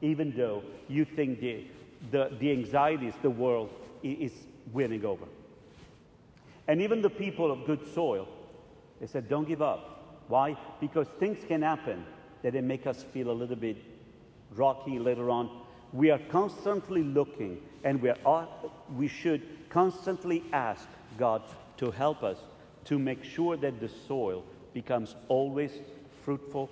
even 0.00 0.34
though 0.36 0.62
you 0.88 1.04
think 1.04 1.40
the, 1.40 1.64
the, 2.10 2.30
the 2.38 2.50
anxieties, 2.52 3.14
the 3.22 3.30
world 3.30 3.70
is 4.02 4.32
winning 4.72 5.04
over. 5.04 5.24
And 6.66 6.82
even 6.82 7.02
the 7.02 7.10
people 7.10 7.50
of 7.50 7.66
good 7.66 7.92
soil, 7.94 8.28
they 9.00 9.06
said, 9.06 9.28
don't 9.28 9.48
give 9.48 9.62
up. 9.62 10.24
Why? 10.28 10.56
Because 10.80 11.06
things 11.18 11.44
can 11.46 11.62
happen 11.62 12.04
that 12.42 12.52
they 12.52 12.60
make 12.60 12.86
us 12.86 13.02
feel 13.02 13.30
a 13.30 13.32
little 13.32 13.56
bit 13.56 13.78
rocky 14.54 14.98
later 14.98 15.30
on. 15.30 15.50
We 15.92 16.10
are 16.10 16.20
constantly 16.30 17.02
looking, 17.02 17.62
and 17.82 18.02
we, 18.02 18.10
are, 18.10 18.16
uh, 18.26 18.46
we 18.94 19.08
should 19.08 19.42
constantly 19.70 20.44
ask 20.52 20.86
God 21.16 21.42
to 21.78 21.90
help 21.90 22.22
us 22.22 22.38
to 22.84 22.98
make 22.98 23.24
sure 23.24 23.56
that 23.56 23.80
the 23.80 23.88
soil 23.88 24.44
becomes 24.74 25.16
always 25.28 25.72
fruitful, 26.24 26.68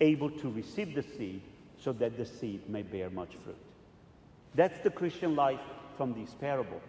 able 0.00 0.30
to 0.30 0.50
receive 0.50 0.94
the 0.94 1.02
seed, 1.02 1.40
so 1.80 1.92
that 1.94 2.16
the 2.16 2.26
seed 2.26 2.68
may 2.68 2.82
bear 2.82 3.10
much 3.10 3.34
fruit. 3.44 3.56
That's 4.54 4.78
the 4.80 4.90
Christian 4.90 5.36
life 5.36 5.60
from 5.96 6.14
this 6.14 6.34
parable. 6.34 6.80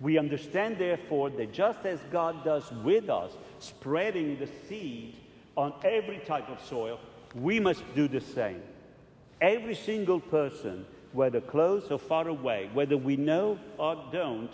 We 0.00 0.18
understand, 0.18 0.78
therefore, 0.78 1.30
that 1.30 1.52
just 1.52 1.84
as 1.86 2.00
God 2.10 2.44
does 2.44 2.70
with 2.84 3.08
us, 3.08 3.32
spreading 3.60 4.38
the 4.38 4.48
seed 4.68 5.16
on 5.56 5.72
every 5.84 6.18
type 6.18 6.48
of 6.48 6.60
soil, 6.66 6.98
we 7.34 7.60
must 7.60 7.82
do 7.94 8.08
the 8.08 8.20
same. 8.20 8.62
Every 9.40 9.74
single 9.74 10.20
person, 10.20 10.86
whether 11.12 11.40
close 11.40 11.90
or 11.90 11.98
far 11.98 12.28
away, 12.28 12.70
whether 12.72 12.96
we 12.96 13.16
know 13.16 13.58
or 13.78 14.02
don't, 14.12 14.50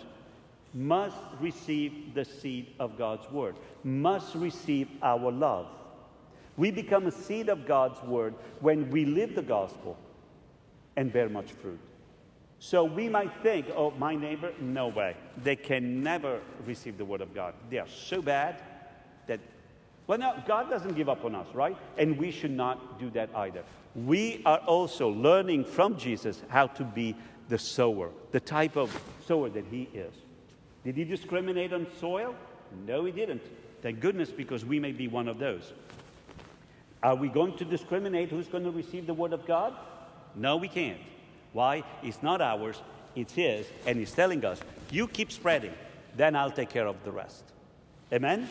must 0.73 1.17
receive 1.39 2.13
the 2.13 2.25
seed 2.25 2.67
of 2.79 2.97
God's 2.97 3.29
word, 3.31 3.55
must 3.83 4.35
receive 4.35 4.87
our 5.01 5.31
love. 5.31 5.67
We 6.59 6.71
become 6.71 7.07
a 7.07 7.11
seed 7.11 7.47
of 7.47 7.65
God's 7.65 8.03
word 8.03 8.35
when 8.59 8.89
we 8.89 9.05
live 9.05 9.33
the 9.33 9.41
gospel 9.41 9.97
and 10.97 11.11
bear 11.11 11.29
much 11.29 11.53
fruit. 11.53 11.79
So 12.59 12.83
we 12.83 13.07
might 13.07 13.31
think, 13.41 13.67
oh, 13.77 13.91
my 13.91 14.13
neighbor, 14.13 14.51
no 14.59 14.89
way. 14.89 15.15
They 15.41 15.55
can 15.55 16.03
never 16.03 16.41
receive 16.65 16.97
the 16.97 17.05
word 17.05 17.21
of 17.21 17.33
God. 17.33 17.53
They 17.69 17.77
are 17.77 17.87
so 17.87 18.21
bad 18.21 18.61
that, 19.27 19.39
well, 20.05 20.17
no, 20.17 20.35
God 20.45 20.69
doesn't 20.69 20.97
give 20.97 21.07
up 21.07 21.23
on 21.23 21.33
us, 21.33 21.47
right? 21.53 21.77
And 21.97 22.17
we 22.17 22.29
should 22.29 22.51
not 22.51 22.99
do 22.99 23.09
that 23.11 23.29
either. 23.33 23.63
We 23.95 24.41
are 24.45 24.59
also 24.59 25.07
learning 25.07 25.63
from 25.63 25.97
Jesus 25.97 26.43
how 26.49 26.67
to 26.67 26.83
be 26.83 27.15
the 27.47 27.57
sower, 27.57 28.09
the 28.31 28.41
type 28.41 28.75
of 28.75 29.01
sower 29.25 29.49
that 29.51 29.65
he 29.71 29.83
is. 29.93 30.13
Did 30.83 30.97
he 30.97 31.05
discriminate 31.05 31.71
on 31.71 31.87
soil? 32.01 32.35
No, 32.85 33.05
he 33.05 33.13
didn't. 33.13 33.43
Thank 33.81 34.01
goodness, 34.01 34.29
because 34.29 34.65
we 34.65 34.77
may 34.77 34.91
be 34.91 35.07
one 35.07 35.29
of 35.29 35.39
those. 35.39 35.71
Are 37.01 37.15
we 37.15 37.29
going 37.29 37.55
to 37.57 37.65
discriminate 37.65 38.29
who's 38.29 38.47
going 38.47 38.65
to 38.65 38.71
receive 38.71 39.07
the 39.07 39.13
word 39.13 39.33
of 39.33 39.45
God? 39.45 39.73
No, 40.35 40.57
we 40.57 40.67
can't. 40.67 40.99
Why? 41.53 41.83
It's 42.03 42.21
not 42.21 42.41
ours, 42.41 42.81
it's 43.15 43.33
his, 43.33 43.67
and 43.85 43.97
he's 43.97 44.11
telling 44.11 44.43
us, 44.45 44.59
you 44.91 45.07
keep 45.07 45.31
spreading, 45.31 45.73
then 46.15 46.35
I'll 46.35 46.51
take 46.51 46.69
care 46.69 46.87
of 46.87 47.03
the 47.03 47.11
rest. 47.11 47.43
Amen? 48.11 48.49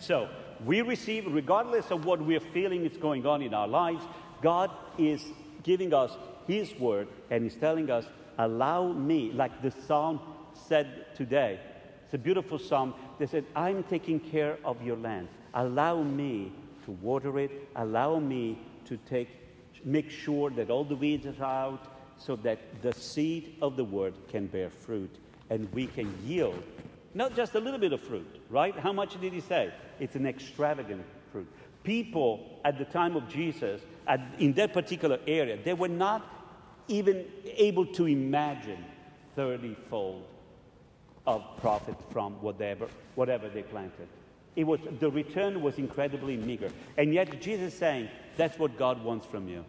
So, 0.00 0.28
we 0.64 0.82
receive, 0.82 1.26
regardless 1.32 1.90
of 1.90 2.04
what 2.04 2.20
we're 2.20 2.40
feeling 2.40 2.84
is 2.84 2.96
going 2.96 3.26
on 3.26 3.42
in 3.42 3.54
our 3.54 3.68
lives, 3.68 4.04
God 4.42 4.70
is 4.98 5.24
giving 5.62 5.94
us 5.94 6.12
his 6.46 6.74
word, 6.78 7.08
and 7.30 7.44
he's 7.44 7.54
telling 7.54 7.90
us, 7.90 8.04
allow 8.38 8.92
me, 8.92 9.32
like 9.32 9.62
the 9.62 9.70
psalm 9.70 10.20
said 10.68 11.06
today. 11.16 11.58
It's 12.04 12.14
a 12.14 12.18
beautiful 12.18 12.58
psalm. 12.58 12.94
They 13.18 13.26
said, 13.26 13.44
I'm 13.56 13.82
taking 13.84 14.20
care 14.20 14.58
of 14.64 14.82
your 14.82 14.96
land. 14.96 15.28
Allow 15.54 16.02
me 16.02 16.52
to 16.84 16.92
water 16.92 17.38
it. 17.38 17.50
Allow 17.76 18.18
me 18.18 18.58
to 18.86 18.96
take, 19.08 19.28
make 19.84 20.10
sure 20.10 20.50
that 20.50 20.70
all 20.70 20.84
the 20.84 20.96
weeds 20.96 21.26
are 21.26 21.44
out 21.44 21.86
so 22.18 22.36
that 22.36 22.82
the 22.82 22.92
seed 22.92 23.56
of 23.60 23.76
the 23.76 23.84
word 23.84 24.14
can 24.28 24.46
bear 24.46 24.70
fruit 24.70 25.14
and 25.50 25.70
we 25.72 25.86
can 25.86 26.14
yield 26.24 26.62
not 27.14 27.36
just 27.36 27.54
a 27.54 27.60
little 27.60 27.78
bit 27.78 27.92
of 27.92 28.00
fruit, 28.00 28.40
right? 28.50 28.76
How 28.76 28.92
much 28.92 29.18
did 29.20 29.32
he 29.32 29.40
say? 29.40 29.72
It's 30.00 30.16
an 30.16 30.26
extravagant 30.26 31.04
fruit. 31.30 31.46
People 31.84 32.60
at 32.64 32.76
the 32.78 32.84
time 32.84 33.16
of 33.16 33.28
Jesus, 33.28 33.80
at, 34.06 34.20
in 34.38 34.52
that 34.54 34.72
particular 34.72 35.18
area, 35.26 35.56
they 35.62 35.74
were 35.74 35.88
not 35.88 36.28
even 36.88 37.24
able 37.56 37.86
to 37.86 38.06
imagine 38.06 38.84
30 39.36 39.76
fold 39.88 40.24
of 41.26 41.42
profit 41.58 41.94
from 42.10 42.34
whatever, 42.42 42.88
whatever 43.14 43.48
they 43.48 43.62
planted. 43.62 44.08
It 44.56 44.64
was, 44.64 44.80
the 45.00 45.10
return 45.10 45.62
was 45.62 45.78
incredibly 45.78 46.36
meager. 46.36 46.70
And 46.96 47.12
yet 47.12 47.40
Jesus 47.40 47.72
is 47.72 47.78
saying, 47.78 48.08
that's 48.36 48.58
what 48.58 48.76
God 48.76 49.02
wants 49.02 49.26
from 49.26 49.48
you. 49.48 49.64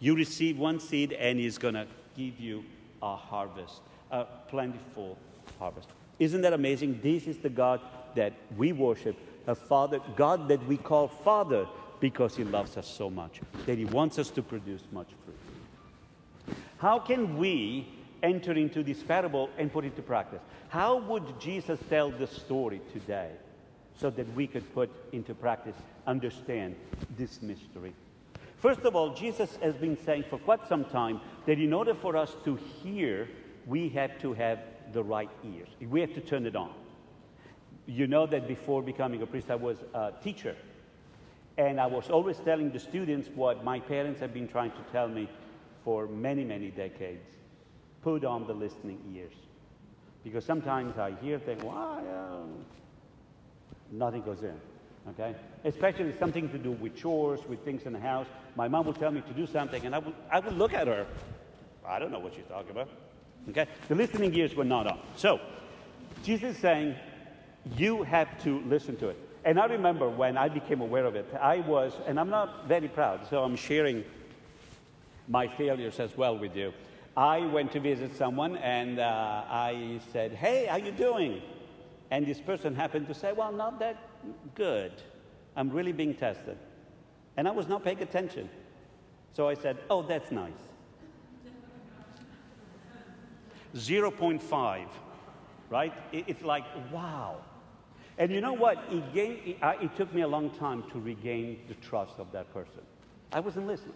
You 0.00 0.16
receive 0.16 0.58
one 0.58 0.80
seed 0.80 1.12
and 1.12 1.38
he's 1.38 1.58
going 1.58 1.74
to 1.74 1.86
give 2.16 2.38
you 2.40 2.64
a 3.02 3.16
harvest, 3.16 3.80
a 4.10 4.24
plentiful 4.48 5.16
harvest. 5.58 5.88
Isn't 6.18 6.40
that 6.42 6.52
amazing? 6.52 7.00
This 7.02 7.26
is 7.26 7.38
the 7.38 7.48
God 7.48 7.80
that 8.14 8.32
we 8.56 8.72
worship, 8.72 9.16
a 9.46 9.54
Father, 9.54 10.00
God 10.16 10.48
that 10.48 10.64
we 10.66 10.76
call 10.76 11.06
Father 11.06 11.66
because 12.00 12.36
he 12.36 12.44
loves 12.44 12.76
us 12.76 12.86
so 12.86 13.10
much, 13.10 13.40
that 13.66 13.78
he 13.78 13.84
wants 13.84 14.18
us 14.18 14.30
to 14.30 14.42
produce 14.42 14.82
much 14.92 15.08
fruit. 15.24 16.56
How 16.78 16.98
can 16.98 17.38
we 17.38 17.88
enter 18.22 18.52
into 18.52 18.82
this 18.82 19.02
parable 19.02 19.50
and 19.58 19.72
put 19.72 19.84
it 19.84 19.94
to 19.96 20.02
practice? 20.02 20.40
How 20.68 20.98
would 20.98 21.40
Jesus 21.40 21.78
tell 21.88 22.10
the 22.10 22.26
story 22.26 22.80
today 22.92 23.30
so 23.98 24.10
that 24.10 24.32
we 24.34 24.46
could 24.46 24.72
put 24.74 24.90
into 25.12 25.34
practice, 25.34 25.76
understand 26.06 26.76
this 27.16 27.42
mystery? 27.42 27.92
First 28.56 28.80
of 28.80 28.96
all, 28.96 29.14
Jesus 29.14 29.56
has 29.62 29.74
been 29.74 29.96
saying 30.04 30.24
for 30.30 30.38
quite 30.38 30.66
some 30.68 30.84
time 30.84 31.20
that 31.46 31.58
in 31.58 31.72
order 31.72 31.94
for 31.94 32.16
us 32.16 32.36
to 32.44 32.56
hear, 32.56 33.28
we 33.66 33.88
have 33.90 34.18
to 34.20 34.32
have 34.32 34.60
the 34.92 35.02
right 35.02 35.30
ears. 35.44 35.68
We 35.80 36.00
have 36.00 36.14
to 36.14 36.20
turn 36.20 36.46
it 36.46 36.56
on. 36.56 36.72
You 37.86 38.06
know 38.06 38.26
that 38.26 38.48
before 38.48 38.82
becoming 38.82 39.22
a 39.22 39.26
priest, 39.26 39.50
I 39.50 39.54
was 39.54 39.78
a 39.94 40.12
teacher. 40.22 40.56
And 41.56 41.80
I 41.80 41.86
was 41.86 42.10
always 42.10 42.38
telling 42.38 42.70
the 42.70 42.78
students 42.78 43.28
what 43.34 43.64
my 43.64 43.80
parents 43.80 44.20
have 44.20 44.32
been 44.32 44.48
trying 44.48 44.70
to 44.72 44.82
tell 44.92 45.08
me 45.08 45.28
for 45.84 46.06
many, 46.06 46.44
many 46.44 46.70
decades 46.70 47.24
put 48.02 48.24
on 48.24 48.46
the 48.46 48.52
listening 48.52 48.98
ears. 49.14 49.34
Because 50.24 50.44
sometimes 50.44 50.98
I 50.98 51.12
hear 51.22 51.38
things? 51.38 51.62
Well, 51.62 52.48
nothing 53.90 54.22
goes 54.22 54.42
in. 54.42 54.54
Okay? 55.10 55.34
Especially 55.64 56.14
something 56.18 56.48
to 56.50 56.58
do 56.58 56.72
with 56.72 56.96
chores, 56.96 57.40
with 57.48 57.64
things 57.64 57.82
in 57.84 57.92
the 57.92 58.00
house. 58.00 58.26
My 58.56 58.68
mom 58.68 58.86
would 58.86 58.96
tell 58.96 59.10
me 59.10 59.22
to 59.22 59.32
do 59.32 59.46
something, 59.46 59.84
and 59.84 59.94
I 59.94 59.98
would, 59.98 60.14
I 60.30 60.40
would 60.40 60.56
look 60.56 60.74
at 60.74 60.86
her. 60.86 61.06
I 61.86 61.98
don't 61.98 62.12
know 62.12 62.18
what 62.18 62.34
she's 62.34 62.44
talking 62.48 62.70
about. 62.70 62.88
Okay? 63.48 63.66
The 63.88 63.94
listening 63.94 64.34
ears 64.34 64.54
were 64.54 64.64
not 64.64 64.86
on. 64.86 65.00
So, 65.16 65.40
Jesus 66.22 66.56
is 66.56 66.60
saying, 66.60 66.94
you 67.76 68.02
have 68.02 68.42
to 68.42 68.60
listen 68.66 68.96
to 68.96 69.08
it. 69.08 69.18
And 69.44 69.58
I 69.58 69.66
remember 69.66 70.08
when 70.08 70.36
I 70.36 70.48
became 70.48 70.80
aware 70.80 71.06
of 71.06 71.14
it, 71.14 71.26
I 71.40 71.60
was, 71.60 71.92
and 72.06 72.18
I'm 72.18 72.30
not 72.30 72.66
very 72.66 72.88
proud, 72.88 73.20
so 73.30 73.42
I'm 73.42 73.56
sharing 73.56 74.04
my 75.28 75.46
failures 75.46 76.00
as 76.00 76.16
well 76.16 76.36
with 76.36 76.56
you. 76.56 76.72
I 77.16 77.40
went 77.40 77.72
to 77.72 77.80
visit 77.80 78.16
someone 78.16 78.56
and 78.58 78.98
uh, 78.98 79.44
I 79.48 80.00
said, 80.12 80.32
Hey, 80.32 80.66
how 80.66 80.76
you 80.76 80.92
doing? 80.92 81.42
And 82.10 82.26
this 82.26 82.40
person 82.40 82.74
happened 82.74 83.06
to 83.08 83.14
say, 83.14 83.32
Well, 83.32 83.52
not 83.52 83.78
that 83.80 83.96
good. 84.54 84.92
I'm 85.56 85.70
really 85.70 85.92
being 85.92 86.14
tested. 86.14 86.56
And 87.36 87.46
I 87.46 87.50
was 87.50 87.68
not 87.68 87.84
paying 87.84 88.00
attention. 88.00 88.48
So 89.34 89.48
I 89.48 89.54
said, 89.54 89.78
Oh, 89.90 90.02
that's 90.02 90.30
nice. 90.30 90.52
0.5, 93.76 94.86
right? 95.68 95.92
It's 96.12 96.42
like, 96.42 96.64
wow. 96.90 97.36
And 98.16 98.32
you 98.32 98.40
know 98.40 98.54
what? 98.54 98.82
It, 98.90 99.12
gained, 99.12 99.56
uh, 99.62 99.74
it 99.80 99.94
took 99.94 100.12
me 100.12 100.22
a 100.22 100.28
long 100.28 100.50
time 100.50 100.82
to 100.90 100.98
regain 100.98 101.60
the 101.68 101.74
trust 101.74 102.14
of 102.18 102.32
that 102.32 102.52
person. 102.52 102.80
I 103.32 103.40
wasn't 103.40 103.66
listening. 103.66 103.94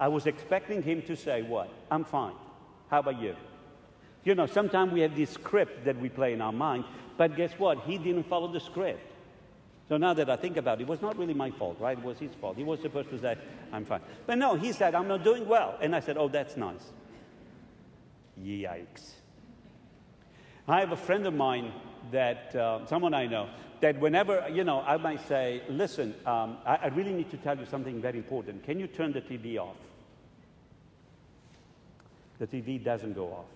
I 0.00 0.08
was 0.08 0.26
expecting 0.26 0.82
him 0.82 1.02
to 1.02 1.14
say, 1.14 1.42
What? 1.42 1.70
I'm 1.90 2.04
fine. 2.04 2.34
How 2.88 3.00
about 3.00 3.20
you? 3.20 3.36
You 4.24 4.34
know, 4.34 4.46
sometimes 4.46 4.92
we 4.92 5.00
have 5.00 5.14
this 5.14 5.30
script 5.30 5.84
that 5.84 5.98
we 6.00 6.08
play 6.08 6.32
in 6.32 6.40
our 6.40 6.52
mind, 6.52 6.84
but 7.16 7.36
guess 7.36 7.52
what? 7.58 7.80
He 7.80 7.98
didn't 7.98 8.24
follow 8.24 8.50
the 8.50 8.60
script. 8.60 9.12
So 9.88 9.98
now 9.98 10.14
that 10.14 10.30
I 10.30 10.36
think 10.36 10.56
about 10.56 10.80
it, 10.80 10.84
it 10.84 10.88
was 10.88 11.02
not 11.02 11.18
really 11.18 11.34
my 11.34 11.50
fault, 11.50 11.76
right? 11.78 11.98
It 11.98 12.02
was 12.02 12.18
his 12.18 12.32
fault. 12.40 12.56
He 12.56 12.64
was 12.64 12.80
supposed 12.80 13.10
to 13.10 13.20
say, 13.20 13.36
I'm 13.70 13.84
fine. 13.84 14.00
But 14.26 14.38
no, 14.38 14.54
he 14.54 14.72
said, 14.72 14.94
I'm 14.94 15.08
not 15.08 15.22
doing 15.22 15.46
well. 15.46 15.76
And 15.80 15.94
I 15.94 16.00
said, 16.00 16.16
Oh, 16.16 16.28
that's 16.28 16.56
nice. 16.56 16.90
Yikes. 18.42 19.12
I 20.66 20.80
have 20.80 20.92
a 20.92 20.96
friend 20.96 21.26
of 21.26 21.34
mine 21.34 21.72
that, 22.10 22.56
uh, 22.56 22.86
someone 22.86 23.12
I 23.12 23.26
know, 23.26 23.50
that 23.80 24.00
whenever, 24.00 24.48
you 24.50 24.64
know, 24.64 24.80
I 24.80 24.96
might 24.96 25.26
say, 25.28 25.60
listen, 25.68 26.14
um, 26.24 26.56
I, 26.64 26.76
I 26.76 26.86
really 26.86 27.12
need 27.12 27.30
to 27.32 27.36
tell 27.36 27.58
you 27.58 27.66
something 27.66 28.00
very 28.00 28.16
important. 28.16 28.64
Can 28.64 28.80
you 28.80 28.86
turn 28.86 29.12
the 29.12 29.20
TV 29.20 29.58
off? 29.58 29.76
The 32.38 32.46
TV 32.46 32.82
doesn't 32.82 33.12
go 33.12 33.26
off. 33.26 33.53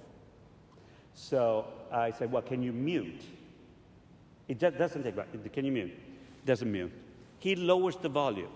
So 1.21 1.67
I 1.91 2.13
said, 2.13 2.31
well, 2.31 2.43
can 2.43 2.63
you 2.63 2.73
mute? 2.73 3.23
It 4.47 4.61
just 4.61 4.79
doesn't 4.79 5.03
take, 5.03 5.53
can 5.53 5.65
you 5.65 5.73
mute? 5.73 5.93
Doesn't 6.47 6.71
mute. 6.71 6.93
He 7.41 7.57
lowers 7.57 7.97
the 7.97 8.09
volume. 8.09 8.53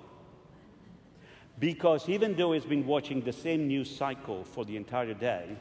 Because 1.59 2.09
even 2.09 2.37
though 2.37 2.52
he's 2.52 2.64
been 2.64 2.87
watching 2.87 3.21
the 3.21 3.33
same 3.33 3.66
news 3.66 3.95
cycle 3.95 4.45
for 4.45 4.64
the 4.64 4.76
entire 4.76 5.12
day, 5.12 5.57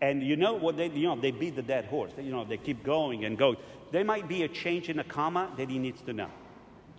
and 0.00 0.24
you 0.24 0.34
know 0.34 0.54
what 0.54 0.76
they, 0.76 0.88
you 0.88 1.06
know, 1.06 1.18
they 1.18 1.30
beat 1.30 1.54
the 1.54 1.62
dead 1.62 1.84
horse. 1.84 2.10
You 2.18 2.32
know, 2.32 2.44
they 2.44 2.56
keep 2.56 2.82
going 2.82 3.24
and 3.24 3.38
going. 3.38 3.56
There 3.92 4.04
might 4.04 4.26
be 4.26 4.42
a 4.42 4.48
change 4.48 4.88
in 4.88 4.98
a 4.98 5.04
comma 5.04 5.50
that 5.56 5.70
he 5.70 5.78
needs 5.78 6.02
to 6.02 6.12
know. 6.12 6.30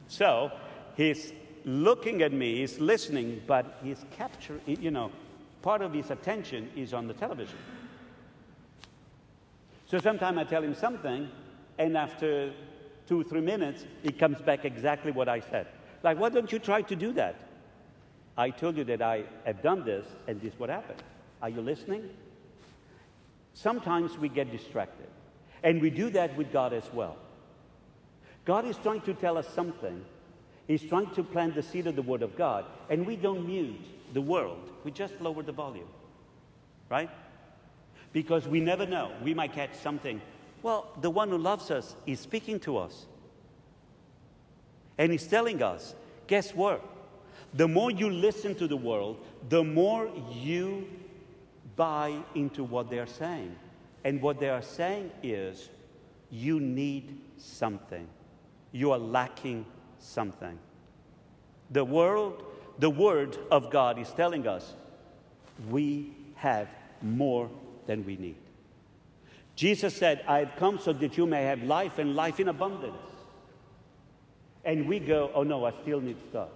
So 0.07 0.49
he's 0.95 1.33
looking 1.65 2.21
at 2.21 2.31
me, 2.31 2.59
he's 2.59 2.79
listening, 2.79 3.41
but 3.45 3.79
he's 3.83 4.05
capturing, 4.11 4.61
you 4.65 4.91
know, 4.91 5.11
part 5.61 5.81
of 5.81 5.93
his 5.93 6.09
attention 6.09 6.69
is 6.75 6.93
on 6.93 7.07
the 7.07 7.13
television. 7.13 7.57
So 9.93 9.99
sometimes 9.99 10.39
I 10.39 10.43
tell 10.43 10.63
him 10.63 10.73
something, 10.73 11.29
and 11.77 11.95
after 11.95 12.51
two, 13.05 13.23
three 13.25 13.41
minutes, 13.41 13.85
he 14.01 14.11
comes 14.11 14.41
back 14.41 14.65
exactly 14.65 15.11
what 15.11 15.29
I 15.29 15.39
said. 15.39 15.67
Like, 16.01 16.19
why 16.19 16.29
don't 16.29 16.51
you 16.51 16.57
try 16.57 16.81
to 16.81 16.95
do 16.95 17.13
that? 17.13 17.35
I 18.35 18.49
told 18.49 18.75
you 18.75 18.85
that 18.85 19.03
I 19.03 19.25
have 19.45 19.61
done 19.61 19.85
this, 19.85 20.07
and 20.27 20.41
this 20.41 20.53
is 20.53 20.59
what 20.59 20.71
happened. 20.71 21.03
Are 21.43 21.49
you 21.49 21.61
listening? 21.61 22.09
Sometimes 23.53 24.17
we 24.17 24.29
get 24.29 24.51
distracted. 24.51 25.05
And 25.61 25.79
we 25.79 25.91
do 25.91 26.09
that 26.09 26.35
with 26.35 26.51
God 26.51 26.73
as 26.73 26.91
well. 26.91 27.15
God 28.45 28.65
is 28.65 28.77
trying 28.77 29.01
to 29.01 29.13
tell 29.13 29.37
us 29.37 29.47
something. 29.47 30.03
He's 30.65 30.81
trying 30.81 31.11
to 31.11 31.23
plant 31.23 31.53
the 31.53 31.61
seed 31.61 31.85
of 31.85 31.95
the 31.95 32.01
Word 32.01 32.23
of 32.23 32.35
God, 32.35 32.65
and 32.89 33.05
we 33.05 33.15
don't 33.15 33.45
mute 33.45 33.85
the 34.11 34.21
world. 34.21 34.71
We 34.83 34.89
just 34.89 35.21
lower 35.21 35.43
the 35.43 35.51
volume, 35.51 35.89
right? 36.89 37.11
Because 38.13 38.47
we 38.47 38.61
never 38.61 38.85
know. 38.85 39.11
We 39.23 39.33
might 39.33 39.53
catch 39.53 39.73
something. 39.75 40.21
Well, 40.61 40.87
the 41.01 41.09
one 41.09 41.29
who 41.29 41.37
loves 41.37 41.69
us 41.71 41.95
is 42.05 42.19
speaking 42.19 42.59
to 42.61 42.77
us. 42.77 43.05
And 44.97 45.11
he's 45.11 45.27
telling 45.27 45.61
us, 45.61 45.95
guess 46.27 46.53
what? 46.53 46.81
The 47.53 47.67
more 47.67 47.91
you 47.91 48.09
listen 48.09 48.55
to 48.55 48.67
the 48.67 48.77
world, 48.77 49.17
the 49.49 49.63
more 49.63 50.09
you 50.31 50.87
buy 51.75 52.15
into 52.35 52.63
what 52.63 52.89
they're 52.89 53.07
saying. 53.07 53.55
And 54.03 54.21
what 54.21 54.39
they 54.39 54.49
are 54.49 54.61
saying 54.61 55.11
is, 55.21 55.69
you 56.29 56.59
need 56.59 57.19
something. 57.37 58.07
You 58.71 58.91
are 58.91 58.99
lacking 58.99 59.65
something. 59.99 60.57
The 61.71 61.83
world, 61.83 62.43
the 62.79 62.89
word 62.89 63.37
of 63.51 63.69
God 63.69 63.99
is 63.99 64.11
telling 64.11 64.47
us 64.47 64.73
we 65.69 66.11
have 66.35 66.67
more 67.01 67.49
than 67.85 68.05
we 68.05 68.17
need. 68.17 68.37
Jesus 69.55 69.95
said, 69.95 70.23
I 70.27 70.39
have 70.39 70.55
come 70.57 70.79
so 70.79 70.93
that 70.93 71.17
you 71.17 71.27
may 71.27 71.43
have 71.43 71.63
life 71.63 71.99
and 71.99 72.15
life 72.15 72.39
in 72.39 72.47
abundance. 72.47 72.97
And 74.65 74.87
we 74.87 74.99
go, 74.99 75.31
oh 75.35 75.43
no, 75.43 75.65
I 75.65 75.73
still 75.81 76.01
need 76.01 76.17
stuff. 76.29 76.49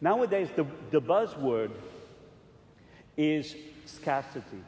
Nowadays, 0.00 0.48
the, 0.54 0.66
the 0.90 1.00
buzzword 1.00 1.70
is 3.16 3.54
scarcity. 3.86 4.62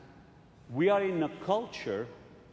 We 0.72 0.88
are 0.88 1.02
in 1.02 1.22
a 1.22 1.28
culture 1.44 2.06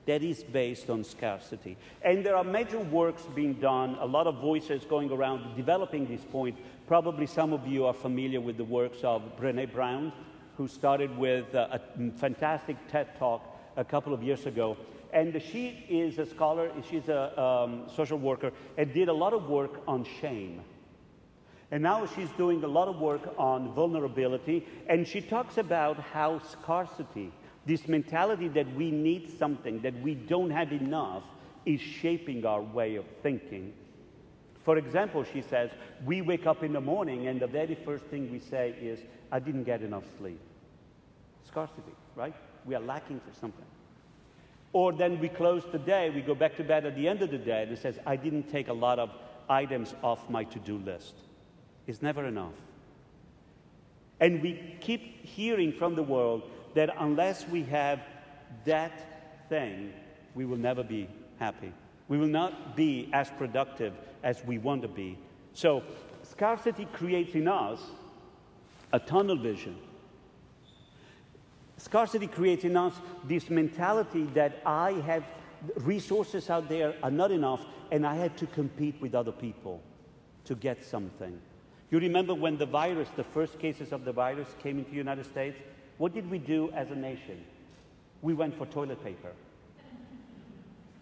that 0.05 0.21
is 0.21 0.43
based 0.43 0.89
on 0.89 1.03
scarcity. 1.03 1.77
And 2.01 2.25
there 2.25 2.35
are 2.35 2.43
major 2.43 2.79
works 2.79 3.23
being 3.33 3.53
done, 3.53 3.97
a 3.99 4.05
lot 4.05 4.27
of 4.27 4.39
voices 4.41 4.83
going 4.85 5.11
around 5.11 5.55
developing 5.55 6.07
this 6.07 6.23
point. 6.25 6.57
Probably 6.87 7.25
some 7.25 7.53
of 7.53 7.65
you 7.67 7.85
are 7.85 7.93
familiar 7.93 8.41
with 8.41 8.57
the 8.57 8.65
works 8.65 8.99
of 9.03 9.21
Brene 9.39 9.71
Brown, 9.71 10.11
who 10.57 10.67
started 10.67 11.17
with 11.17 11.53
a, 11.53 11.81
a 11.97 12.11
fantastic 12.11 12.77
TED 12.87 13.17
talk 13.17 13.59
a 13.75 13.83
couple 13.83 14.13
of 14.13 14.21
years 14.21 14.45
ago. 14.45 14.77
And 15.11 15.39
she 15.41 15.85
is 15.89 16.17
a 16.17 16.25
scholar, 16.25 16.71
she's 16.89 17.07
a 17.07 17.39
um, 17.39 17.83
social 17.95 18.17
worker, 18.17 18.51
and 18.77 18.93
did 18.93 19.09
a 19.09 19.13
lot 19.13 19.33
of 19.33 19.47
work 19.47 19.81
on 19.87 20.05
shame. 20.21 20.61
And 21.71 21.81
now 21.81 22.05
she's 22.05 22.29
doing 22.31 22.63
a 22.63 22.67
lot 22.67 22.87
of 22.87 22.99
work 22.99 23.33
on 23.37 23.73
vulnerability, 23.73 24.67
and 24.87 25.07
she 25.07 25.21
talks 25.21 25.57
about 25.57 25.97
how 25.99 26.39
scarcity, 26.39 27.31
this 27.65 27.87
mentality 27.87 28.47
that 28.49 28.71
we 28.75 28.91
need 28.91 29.37
something, 29.39 29.81
that 29.81 29.99
we 30.01 30.13
don't 30.13 30.51
have 30.51 30.71
enough, 30.71 31.23
is 31.65 31.81
shaping 31.81 32.45
our 32.45 32.61
way 32.61 32.95
of 32.95 33.05
thinking. 33.21 33.73
For 34.63 34.77
example, 34.77 35.25
she 35.25 35.41
says, 35.41 35.71
we 36.05 36.21
wake 36.21 36.45
up 36.45 36.63
in 36.63 36.73
the 36.73 36.81
morning 36.81 37.27
and 37.27 37.39
the 37.39 37.47
very 37.47 37.75
first 37.75 38.05
thing 38.05 38.31
we 38.31 38.39
say 38.39 38.75
is, 38.81 38.99
I 39.31 39.39
didn't 39.39 39.65
get 39.65 39.81
enough 39.81 40.05
sleep. 40.17 40.39
Scarcity, 41.45 41.91
right? 42.15 42.33
We 42.65 42.75
are 42.75 42.81
lacking 42.81 43.19
for 43.19 43.37
something. 43.39 43.65
Or 44.71 44.91
then 44.93 45.19
we 45.19 45.29
close 45.29 45.63
the 45.71 45.79
day, 45.79 46.09
we 46.09 46.21
go 46.21 46.33
back 46.33 46.55
to 46.57 46.63
bed 46.63 46.85
at 46.85 46.95
the 46.95 47.07
end 47.07 47.21
of 47.21 47.29
the 47.29 47.37
day, 47.37 47.63
and 47.63 47.71
it 47.71 47.79
says, 47.79 47.99
I 48.05 48.15
didn't 48.15 48.49
take 48.49 48.69
a 48.69 48.73
lot 48.73 48.99
of 48.99 49.11
items 49.49 49.93
off 50.01 50.29
my 50.29 50.45
to 50.45 50.59
do 50.59 50.77
list 50.77 51.15
It's 51.85 52.01
never 52.01 52.25
enough. 52.25 52.53
And 54.19 54.41
we 54.41 54.77
keep 54.79 55.25
hearing 55.25 55.73
from 55.73 55.95
the 55.95 56.03
world 56.03 56.43
that 56.75 56.89
unless 56.97 57.47
we 57.47 57.63
have 57.63 57.99
that 58.65 59.49
thing, 59.49 59.93
we 60.33 60.45
will 60.45 60.57
never 60.57 60.83
be 60.83 61.09
happy. 61.37 61.73
We 62.13 62.19
will 62.19 62.27
not 62.27 62.75
be 62.75 63.09
as 63.11 63.31
productive 63.31 63.91
as 64.21 64.45
we 64.45 64.59
want 64.59 64.83
to 64.83 64.87
be. 64.87 65.17
So, 65.55 65.81
scarcity 66.21 66.85
creates 66.93 67.33
in 67.33 67.47
us 67.47 67.79
a 68.91 68.99
tunnel 68.99 69.35
vision. 69.35 69.75
Scarcity 71.77 72.27
creates 72.27 72.65
in 72.65 72.77
us 72.77 72.93
this 73.27 73.49
mentality 73.49 74.25
that 74.35 74.61
I 74.63 74.91
have 75.07 75.23
resources 75.77 76.51
out 76.51 76.69
there 76.69 76.93
are 77.01 77.09
not 77.09 77.31
enough 77.31 77.65
and 77.91 78.05
I 78.05 78.13
have 78.17 78.35
to 78.35 78.45
compete 78.45 79.01
with 79.01 79.15
other 79.15 79.31
people 79.31 79.81
to 80.45 80.53
get 80.53 80.85
something. 80.85 81.41
You 81.89 81.97
remember 81.97 82.35
when 82.35 82.59
the 82.59 82.67
virus, 82.67 83.09
the 83.15 83.23
first 83.23 83.57
cases 83.57 83.91
of 83.91 84.05
the 84.05 84.11
virus 84.11 84.49
came 84.61 84.77
into 84.77 84.91
the 84.91 84.97
United 84.97 85.25
States? 85.25 85.57
What 85.97 86.13
did 86.13 86.29
we 86.29 86.37
do 86.37 86.69
as 86.73 86.91
a 86.91 86.95
nation? 86.95 87.43
We 88.21 88.35
went 88.35 88.55
for 88.55 88.67
toilet 88.67 89.03
paper 89.03 89.31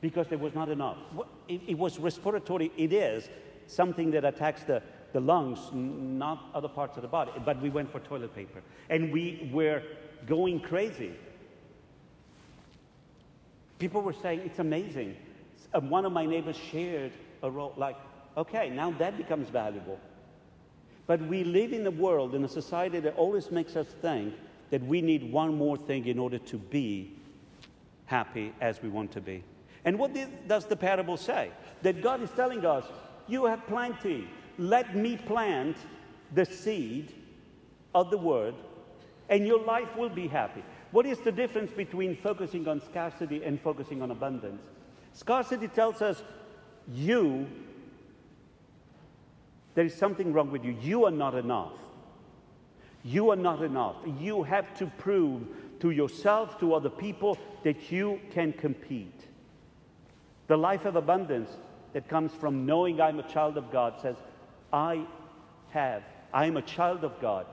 because 0.02 0.28
there 0.28 0.38
was 0.38 0.54
not 0.54 0.70
enough. 0.70 0.98
It, 1.48 1.62
it 1.68 1.78
was 1.78 2.00
respiratory, 2.00 2.72
it 2.76 2.92
is 2.92 3.30
something 3.68 4.12
that 4.12 4.26
attacks 4.26 4.64
the, 4.64 4.82
the 5.14 5.20
lungs, 5.20 5.60
not 5.74 6.50
other 6.54 6.68
parts 6.68 6.98
of 6.98 7.04
the 7.04 7.08
body, 7.08 7.32
but 7.46 7.62
we 7.62 7.70
went 7.70 7.92
for 7.92 8.00
toilet 8.00 8.36
paper. 8.36 8.62
And 8.90 9.12
we 9.12 9.50
were 9.54 9.84
going 10.26 10.60
crazy. 10.60 11.14
People 13.80 14.02
were 14.02 14.14
saying, 14.14 14.42
it's 14.42 14.60
amazing. 14.60 15.16
Um, 15.74 15.90
one 15.90 16.06
of 16.06 16.12
my 16.12 16.26
neighbors 16.26 16.58
shared 16.58 17.12
a 17.44 17.50
role, 17.50 17.74
like, 17.78 17.96
okay, 18.38 18.70
now 18.70 18.92
that 18.92 19.18
becomes 19.18 19.50
valuable. 19.50 20.00
But 21.08 21.22
we 21.22 21.44
live 21.44 21.74
in 21.74 21.86
a 21.88 21.92
world, 21.92 22.36
in 22.36 22.44
a 22.44 22.50
society 22.50 23.00
that 23.00 23.16
always 23.16 23.52
makes 23.52 23.76
us 23.76 23.88
think 24.02 24.34
that 24.70 24.84
we 24.86 25.02
need 25.02 25.32
one 25.32 25.56
more 25.56 25.78
thing 25.78 26.06
in 26.08 26.20
order 26.20 26.38
to 26.38 26.58
be 26.58 27.14
happy 28.06 28.54
as 28.62 28.82
we 28.82 28.90
want 28.90 29.12
to 29.14 29.22
be. 29.22 29.44
And 29.86 29.98
what 29.98 30.16
does 30.48 30.66
the 30.66 30.76
parable 30.76 31.18
say? 31.18 31.52
That 31.82 32.02
God 32.02 32.22
is 32.22 32.30
telling 32.32 32.66
us, 32.66 32.86
You 33.28 33.46
have 33.46 33.66
plenty. 33.68 34.28
Let 34.58 34.96
me 34.96 35.18
plant 35.18 35.78
the 36.34 36.46
seed 36.46 37.14
of 37.96 38.12
the 38.12 38.18
word, 38.18 38.54
and 39.30 39.48
your 39.48 39.60
life 39.60 39.96
will 39.98 40.10
be 40.10 40.28
happy. 40.28 40.64
What 40.92 41.06
is 41.06 41.20
the 41.20 41.32
difference 41.32 41.72
between 41.72 42.16
focusing 42.16 42.68
on 42.68 42.82
scarcity 42.82 43.44
and 43.44 43.60
focusing 43.60 44.02
on 44.02 44.12
abundance? 44.12 44.62
Scarcity 45.14 45.68
tells 45.68 46.02
us, 46.02 46.22
You, 46.94 47.48
there 49.74 49.86
is 49.86 49.96
something 49.96 50.34
wrong 50.34 50.52
with 50.52 50.64
you. 50.64 50.76
You 50.82 51.06
are 51.06 51.12
not 51.12 51.36
enough. 51.36 51.74
You 53.04 53.32
are 53.32 53.36
not 53.38 53.64
enough. 53.64 53.96
You 54.20 54.44
have 54.44 54.76
to 54.78 54.86
prove 54.98 55.48
to 55.80 55.92
yourself, 55.92 56.60
to 56.60 56.76
other 56.76 56.90
people, 56.90 57.38
that 57.64 57.92
you 57.92 58.20
can 58.32 58.54
compete. 58.54 59.28
The 60.52 60.58
life 60.58 60.84
of 60.84 60.98
abundance 60.98 61.50
that 61.94 62.10
comes 62.10 62.34
from 62.34 62.66
knowing 62.66 63.00
I'm 63.00 63.20
a 63.20 63.30
child 63.30 63.56
of 63.56 63.72
God 63.72 64.02
says, 64.02 64.18
I 64.74 65.06
have, 65.70 66.04
I'm 66.34 66.58
a 66.58 66.62
child 66.62 67.06
of 67.06 67.18
God. 67.22 67.46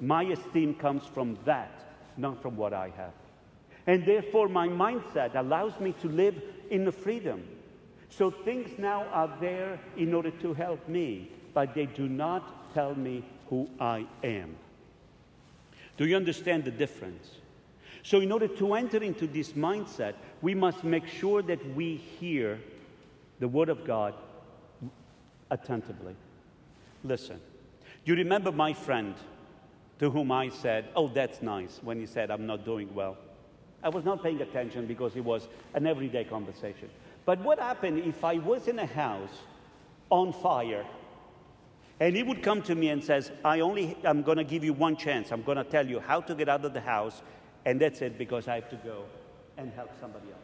My 0.00 0.22
esteem 0.22 0.76
comes 0.76 1.04
from 1.06 1.36
that, 1.44 1.72
not 2.16 2.40
from 2.40 2.56
what 2.56 2.72
I 2.72 2.92
have. 2.96 3.14
And 3.88 4.06
therefore, 4.06 4.48
my 4.48 4.68
mindset 4.68 5.34
allows 5.34 5.80
me 5.80 5.92
to 6.02 6.08
live 6.08 6.40
in 6.70 6.84
the 6.84 6.92
freedom. 6.92 7.42
So 8.10 8.30
things 8.30 8.78
now 8.78 9.06
are 9.06 9.36
there 9.40 9.80
in 9.96 10.14
order 10.14 10.30
to 10.30 10.54
help 10.54 10.88
me, 10.88 11.32
but 11.52 11.74
they 11.74 11.86
do 11.86 12.08
not 12.08 12.72
tell 12.72 12.94
me 12.94 13.24
who 13.50 13.68
I 13.80 14.06
am. 14.22 14.54
Do 15.96 16.06
you 16.06 16.14
understand 16.14 16.64
the 16.64 16.70
difference? 16.70 17.28
So, 18.06 18.20
in 18.20 18.30
order 18.30 18.46
to 18.46 18.74
enter 18.74 19.02
into 19.02 19.26
this 19.26 19.54
mindset, 19.54 20.14
we 20.40 20.54
must 20.54 20.84
make 20.84 21.08
sure 21.08 21.42
that 21.42 21.74
we 21.74 21.96
hear 21.96 22.60
the 23.40 23.48
Word 23.48 23.68
of 23.68 23.84
God 23.84 24.14
attentively. 25.50 26.14
Listen, 27.02 27.40
do 28.04 28.12
you 28.12 28.14
remember 28.18 28.52
my 28.52 28.74
friend 28.74 29.16
to 29.98 30.08
whom 30.08 30.30
I 30.30 30.50
said, 30.50 30.84
Oh, 30.94 31.08
that's 31.08 31.42
nice, 31.42 31.80
when 31.82 31.98
he 31.98 32.06
said, 32.06 32.30
I'm 32.30 32.46
not 32.46 32.64
doing 32.64 32.94
well. 32.94 33.16
I 33.82 33.88
was 33.88 34.04
not 34.04 34.22
paying 34.22 34.40
attention 34.40 34.86
because 34.86 35.16
it 35.16 35.24
was 35.24 35.48
an 35.74 35.84
everyday 35.84 36.22
conversation. 36.22 36.88
But 37.24 37.40
what 37.40 37.58
happened 37.58 37.98
if 37.98 38.22
I 38.22 38.34
was 38.34 38.68
in 38.68 38.78
a 38.78 38.86
house 38.86 39.36
on 40.10 40.32
fire 40.32 40.86
and 41.98 42.14
he 42.14 42.22
would 42.22 42.42
come 42.42 42.62
to 42.62 42.74
me 42.74 42.90
and 42.90 43.02
says, 43.02 43.30
I 43.44 43.60
only, 43.60 43.96
I'm 44.04 44.22
going 44.22 44.36
to 44.36 44.44
give 44.44 44.62
you 44.62 44.74
one 44.74 44.96
chance. 44.96 45.32
I'm 45.32 45.42
going 45.42 45.56
to 45.56 45.64
tell 45.64 45.86
you 45.86 45.98
how 45.98 46.20
to 46.20 46.34
get 46.34 46.48
out 46.48 46.64
of 46.64 46.74
the 46.74 46.80
house, 46.80 47.22
and 47.66 47.80
that's 47.80 48.00
it 48.00 48.16
because 48.16 48.48
I 48.48 48.54
have 48.54 48.70
to 48.70 48.76
go 48.76 49.04
and 49.58 49.70
help 49.72 49.90
somebody 50.00 50.26
else. 50.28 50.40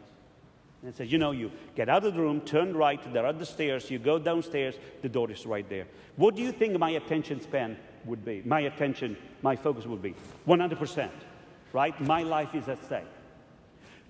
And 0.81 0.93
I 0.93 0.97
said, 0.97 1.09
you 1.09 1.17
know, 1.17 1.31
you 1.31 1.51
get 1.73 1.87
out 1.87 2.03
of 2.03 2.13
the 2.13 2.19
room, 2.19 2.41
turn 2.41 2.75
right, 2.75 3.01
there 3.13 3.25
are 3.25 3.31
the 3.31 3.45
stairs, 3.45 3.89
you 3.89 3.97
go 3.97 4.19
downstairs, 4.19 4.75
the 5.01 5.07
door 5.07 5.31
is 5.31 5.45
right 5.45 5.67
there. 5.69 5.87
What 6.17 6.35
do 6.35 6.41
you 6.41 6.51
think 6.51 6.77
my 6.77 6.91
attention 6.91 7.39
span 7.41 7.77
would 8.03 8.25
be? 8.25 8.43
My 8.45 8.59
attention, 8.61 9.15
my 9.41 9.55
focus 9.55 9.85
would 9.85 10.01
be 10.01 10.13
100%, 10.45 11.09
right? 11.71 11.99
My 12.01 12.23
life 12.23 12.53
is 12.53 12.67
at 12.67 12.83
stake. 12.83 13.03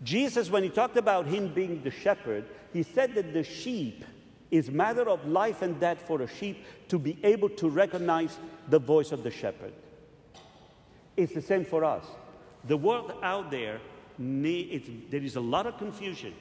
Jesus, 0.02 0.50
when 0.50 0.64
he 0.64 0.70
talked 0.70 0.98
about 0.98 1.28
him 1.28 1.54
being 1.54 1.84
the 1.84 1.92
shepherd, 1.92 2.46
he 2.74 2.82
said 2.82 3.14
that 3.14 3.32
the 3.32 3.44
sheep 3.44 4.04
is 4.50 4.72
matter 4.72 5.08
of 5.08 5.28
life 5.28 5.62
and 5.62 5.80
death 5.80 6.04
for 6.08 6.24
a 6.24 6.28
sheep 6.28 6.66
to 6.88 6.98
be 6.98 7.20
able 7.24 7.50
to 7.50 7.70
recognize 7.70 8.40
the 8.70 8.80
voice 8.80 9.12
of 9.12 9.24
the 9.24 9.32
shepherd. 9.32 9.74
It's 11.16 11.34
the 11.34 11.42
same 11.42 11.64
for 11.64 11.86
us. 11.86 12.06
The 12.66 12.78
world 12.78 13.14
out 13.22 13.52
there, 13.52 13.80
there 14.18 15.24
is 15.24 15.36
a 15.36 15.42
lot 15.42 15.68
of 15.68 15.78
confusion. 15.78 16.34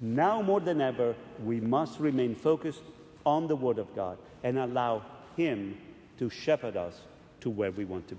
Now 0.00 0.40
more 0.40 0.60
than 0.60 0.80
ever, 0.80 1.14
we 1.44 1.60
must 1.60 1.98
remain 1.98 2.34
focused 2.34 2.82
on 3.26 3.48
the 3.48 3.56
Word 3.56 3.78
of 3.78 3.94
God 3.94 4.16
and 4.42 4.58
allow 4.58 5.02
Him 5.36 5.76
to 6.18 6.30
shepherd 6.30 6.76
us 6.76 7.00
to 7.40 7.50
where 7.50 7.70
we 7.70 7.84
want 7.84 8.08
to 8.08 8.16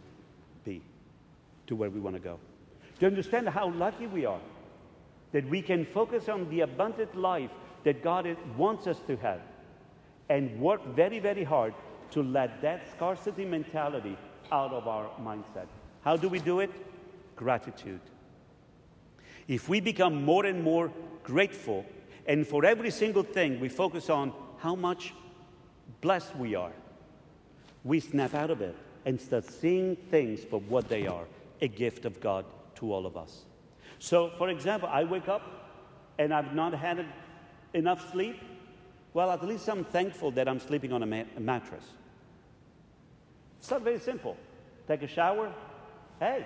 be, 0.65 0.81
to 1.67 1.75
where 1.75 1.89
we 1.89 1.99
want 1.99 2.15
to 2.15 2.21
go. 2.21 2.39
To 2.99 3.07
understand 3.07 3.49
how 3.49 3.69
lucky 3.71 4.07
we 4.07 4.25
are 4.25 4.41
that 5.31 5.47
we 5.47 5.61
can 5.61 5.85
focus 5.85 6.27
on 6.27 6.49
the 6.49 6.61
abundant 6.61 7.15
life 7.15 7.51
that 7.83 8.03
God 8.03 8.35
wants 8.57 8.87
us 8.87 8.99
to 9.07 9.15
have 9.17 9.41
and 10.27 10.59
work 10.59 10.85
very, 10.95 11.19
very 11.19 11.43
hard 11.43 11.73
to 12.11 12.21
let 12.21 12.61
that 12.61 12.89
scarcity 12.91 13.45
mentality 13.45 14.17
out 14.51 14.73
of 14.73 14.87
our 14.87 15.09
mindset. 15.21 15.67
How 16.01 16.17
do 16.17 16.29
we 16.29 16.39
do 16.39 16.59
it? 16.59 16.71
Gratitude. 17.35 18.01
If 19.47 19.67
we 19.67 19.79
become 19.79 20.23
more 20.23 20.45
and 20.45 20.63
more 20.63 20.91
grateful, 21.23 21.85
and 22.25 22.45
for 22.45 22.65
every 22.65 22.91
single 22.91 23.23
thing 23.23 23.59
we 23.59 23.69
focus 23.69 24.09
on 24.09 24.33
how 24.59 24.75
much 24.75 25.13
blessed 26.01 26.35
we 26.35 26.55
are, 26.55 26.71
we 27.83 27.99
snap 27.99 28.33
out 28.33 28.51
of 28.51 28.61
it 28.61 28.75
and 29.05 29.19
start 29.19 29.45
seeing 29.45 29.95
things 29.95 30.43
for 30.43 30.59
what 30.59 30.87
they 30.89 31.07
are 31.07 31.25
a 31.61 31.67
gift 31.67 32.05
of 32.05 32.19
God 32.19 32.45
to 32.75 32.93
all 32.93 33.05
of 33.05 33.17
us. 33.17 33.45
So, 33.97 34.31
for 34.37 34.49
example, 34.49 34.87
I 34.91 35.03
wake 35.03 35.27
up 35.27 35.59
and 36.17 36.33
I've 36.33 36.53
not 36.53 36.73
had 36.73 37.05
enough 37.73 38.11
sleep? 38.11 38.39
Well, 39.13 39.31
at 39.31 39.43
least 39.43 39.67
I'm 39.67 39.83
thankful 39.83 40.31
that 40.31 40.47
I'm 40.47 40.59
sleeping 40.59 40.93
on 40.93 41.01
a, 41.01 41.25
a 41.35 41.39
mattress. 41.39 41.83
It's 43.59 43.71
not 43.71 43.81
very 43.81 43.99
simple. 43.99 44.37
Take 44.87 45.01
a 45.01 45.07
shower. 45.07 45.51
Hey, 46.19 46.45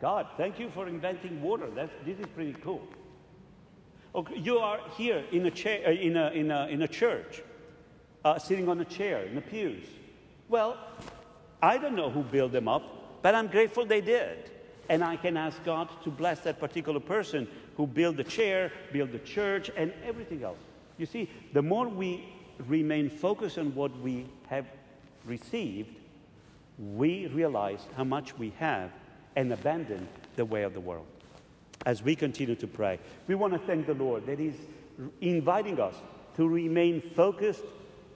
God, 0.00 0.26
thank 0.36 0.58
you 0.58 0.70
for 0.70 0.86
inventing 0.86 1.40
water. 1.40 1.68
That's, 1.74 1.90
this 2.04 2.18
is 2.18 2.26
pretty 2.34 2.54
cool. 2.62 2.82
Okay, 4.14 4.36
you 4.36 4.58
are 4.58 4.80
here 4.96 5.24
in 5.32 5.46
a, 5.46 5.50
uh, 5.50 5.90
in 5.90 6.16
a, 6.16 6.30
in 6.30 6.50
a, 6.50 6.66
in 6.66 6.82
a 6.82 6.88
church, 6.88 7.42
uh, 8.24 8.38
sitting 8.38 8.68
on 8.68 8.80
a 8.80 8.84
chair 8.84 9.24
in 9.24 9.34
the 9.34 9.40
pews. 9.40 9.86
Well, 10.48 10.78
I 11.62 11.78
don't 11.78 11.96
know 11.96 12.10
who 12.10 12.22
built 12.22 12.52
them 12.52 12.68
up, 12.68 13.22
but 13.22 13.34
I'm 13.34 13.48
grateful 13.48 13.86
they 13.86 14.00
did. 14.00 14.50
And 14.90 15.04
I 15.04 15.16
can 15.16 15.36
ask 15.36 15.62
God 15.64 15.88
to 16.04 16.10
bless 16.10 16.40
that 16.40 16.60
particular 16.60 17.00
person 17.00 17.46
who 17.76 17.86
built 17.86 18.16
the 18.16 18.24
chair, 18.24 18.72
built 18.92 19.12
the 19.12 19.18
church, 19.18 19.70
and 19.76 19.92
everything 20.04 20.42
else. 20.42 20.58
You 20.96 21.06
see, 21.06 21.30
the 21.52 21.62
more 21.62 21.88
we 21.88 22.28
remain 22.66 23.10
focused 23.10 23.58
on 23.58 23.74
what 23.74 23.98
we 24.00 24.26
have 24.48 24.66
received, 25.26 25.94
we 26.78 27.26
realize 27.26 27.80
how 27.96 28.04
much 28.04 28.36
we 28.38 28.52
have 28.58 28.90
and 29.38 29.52
abandon 29.52 30.08
the 30.34 30.44
way 30.44 30.64
of 30.64 30.74
the 30.74 30.80
world. 30.80 31.06
As 31.86 32.02
we 32.02 32.16
continue 32.16 32.56
to 32.56 32.66
pray, 32.66 32.98
we 33.28 33.36
want 33.36 33.52
to 33.52 33.58
thank 33.60 33.86
the 33.86 33.94
Lord 33.94 34.26
that 34.26 34.40
He's 34.40 34.58
inviting 35.20 35.78
us 35.80 35.94
to 36.36 36.48
remain 36.48 37.00
focused 37.00 37.62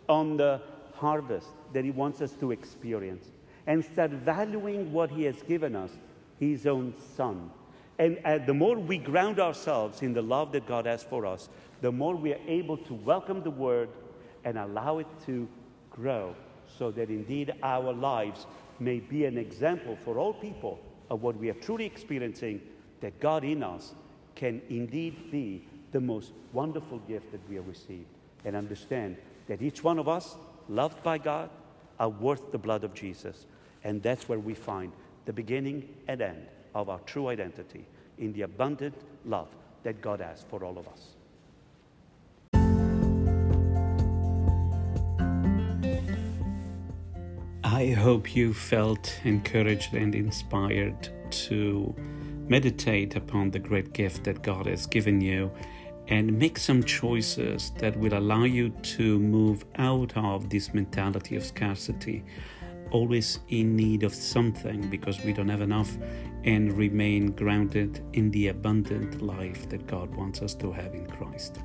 on 0.08 0.36
the 0.36 0.60
harvest 0.94 1.46
that 1.72 1.84
He 1.84 1.92
wants 1.92 2.20
us 2.20 2.32
to 2.40 2.50
experience 2.50 3.30
and 3.68 3.84
start 3.84 4.10
valuing 4.10 4.92
what 4.92 5.10
He 5.10 5.22
has 5.22 5.40
given 5.42 5.76
us, 5.76 5.92
His 6.40 6.66
own 6.66 6.92
Son 7.16 7.50
and 7.98 8.18
uh, 8.24 8.38
the 8.38 8.54
more 8.54 8.76
we 8.76 8.98
ground 8.98 9.38
ourselves 9.38 10.02
in 10.02 10.12
the 10.12 10.22
love 10.22 10.50
that 10.52 10.66
God 10.66 10.86
has 10.86 11.04
for 11.04 11.24
us, 11.24 11.48
the 11.82 11.92
more 11.92 12.16
we 12.16 12.32
are 12.32 12.40
able 12.48 12.76
to 12.78 12.94
welcome 12.94 13.44
the 13.44 13.50
word 13.50 13.90
and 14.44 14.58
allow 14.58 14.98
it 14.98 15.06
to 15.26 15.46
grow 15.88 16.34
so 16.78 16.90
that 16.90 17.10
indeed 17.10 17.52
our 17.62 17.92
lives 17.92 18.46
may 18.80 18.98
be 18.98 19.24
an 19.24 19.38
example 19.38 19.96
for 20.04 20.18
all 20.18 20.32
people 20.32 20.80
of 21.12 21.22
what 21.22 21.36
we 21.36 21.50
are 21.50 21.54
truly 21.54 21.84
experiencing 21.84 22.58
that 23.02 23.20
God 23.20 23.44
in 23.44 23.62
us 23.62 23.92
can 24.34 24.62
indeed 24.70 25.30
be 25.30 25.62
the 25.92 26.00
most 26.00 26.32
wonderful 26.54 26.98
gift 27.00 27.30
that 27.32 27.40
we 27.50 27.56
have 27.56 27.68
received. 27.68 28.06
And 28.46 28.56
understand 28.56 29.18
that 29.46 29.60
each 29.60 29.84
one 29.84 29.98
of 29.98 30.08
us, 30.08 30.36
loved 30.70 31.02
by 31.02 31.18
God, 31.18 31.50
are 32.00 32.08
worth 32.08 32.50
the 32.50 32.56
blood 32.56 32.82
of 32.82 32.94
Jesus. 32.94 33.44
And 33.84 34.02
that's 34.02 34.26
where 34.26 34.38
we 34.38 34.54
find 34.54 34.90
the 35.26 35.34
beginning 35.34 35.86
and 36.08 36.22
end 36.22 36.46
of 36.74 36.88
our 36.88 37.00
true 37.00 37.28
identity 37.28 37.84
in 38.16 38.32
the 38.32 38.42
abundant 38.42 38.94
love 39.26 39.48
that 39.82 40.00
God 40.00 40.20
has 40.20 40.46
for 40.48 40.64
all 40.64 40.78
of 40.78 40.88
us. 40.88 41.10
I 47.74 47.92
hope 47.92 48.36
you 48.36 48.52
felt 48.52 49.18
encouraged 49.24 49.94
and 49.94 50.14
inspired 50.14 51.08
to 51.46 51.94
meditate 52.46 53.16
upon 53.16 53.50
the 53.50 53.58
great 53.58 53.94
gift 53.94 54.24
that 54.24 54.42
God 54.42 54.66
has 54.66 54.84
given 54.84 55.22
you 55.22 55.50
and 56.08 56.38
make 56.38 56.58
some 56.58 56.82
choices 56.82 57.72
that 57.78 57.96
will 57.96 58.12
allow 58.12 58.44
you 58.44 58.68
to 58.68 59.18
move 59.18 59.64
out 59.76 60.14
of 60.18 60.50
this 60.50 60.74
mentality 60.74 61.34
of 61.34 61.46
scarcity 61.46 62.22
always 62.90 63.38
in 63.48 63.74
need 63.74 64.02
of 64.02 64.14
something 64.14 64.90
because 64.90 65.24
we 65.24 65.32
don't 65.32 65.48
have 65.48 65.62
enough 65.62 65.96
and 66.44 66.76
remain 66.76 67.32
grounded 67.32 68.04
in 68.12 68.30
the 68.32 68.48
abundant 68.48 69.22
life 69.22 69.66
that 69.70 69.86
God 69.86 70.14
wants 70.14 70.42
us 70.42 70.54
to 70.56 70.72
have 70.72 70.92
in 70.92 71.06
Christ. 71.06 71.60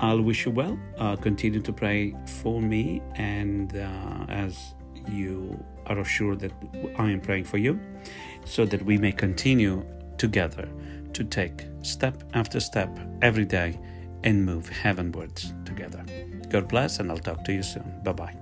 I'll 0.00 0.20
wish 0.20 0.46
you 0.46 0.50
well. 0.50 0.76
Uh, 0.96 1.14
continue 1.14 1.60
to 1.60 1.72
pray 1.72 2.14
for 2.40 2.60
me, 2.60 3.02
and 3.14 3.76
uh, 3.76 4.26
as 4.28 4.74
you 5.08 5.64
are 5.86 5.98
assured 5.98 6.40
that 6.40 6.52
I 6.98 7.10
am 7.10 7.20
praying 7.20 7.44
for 7.44 7.58
you, 7.58 7.78
so 8.44 8.64
that 8.66 8.84
we 8.84 8.98
may 8.98 9.12
continue 9.12 9.84
together 10.16 10.68
to 11.12 11.24
take 11.24 11.66
step 11.82 12.22
after 12.34 12.60
step 12.60 12.88
every 13.22 13.44
day 13.44 13.78
and 14.24 14.44
move 14.44 14.68
heavenwards 14.68 15.54
together. 15.64 16.04
God 16.48 16.68
bless, 16.68 16.98
and 16.98 17.10
I'll 17.10 17.18
talk 17.18 17.44
to 17.44 17.52
you 17.52 17.62
soon. 17.62 18.00
Bye 18.02 18.12
bye. 18.12 18.34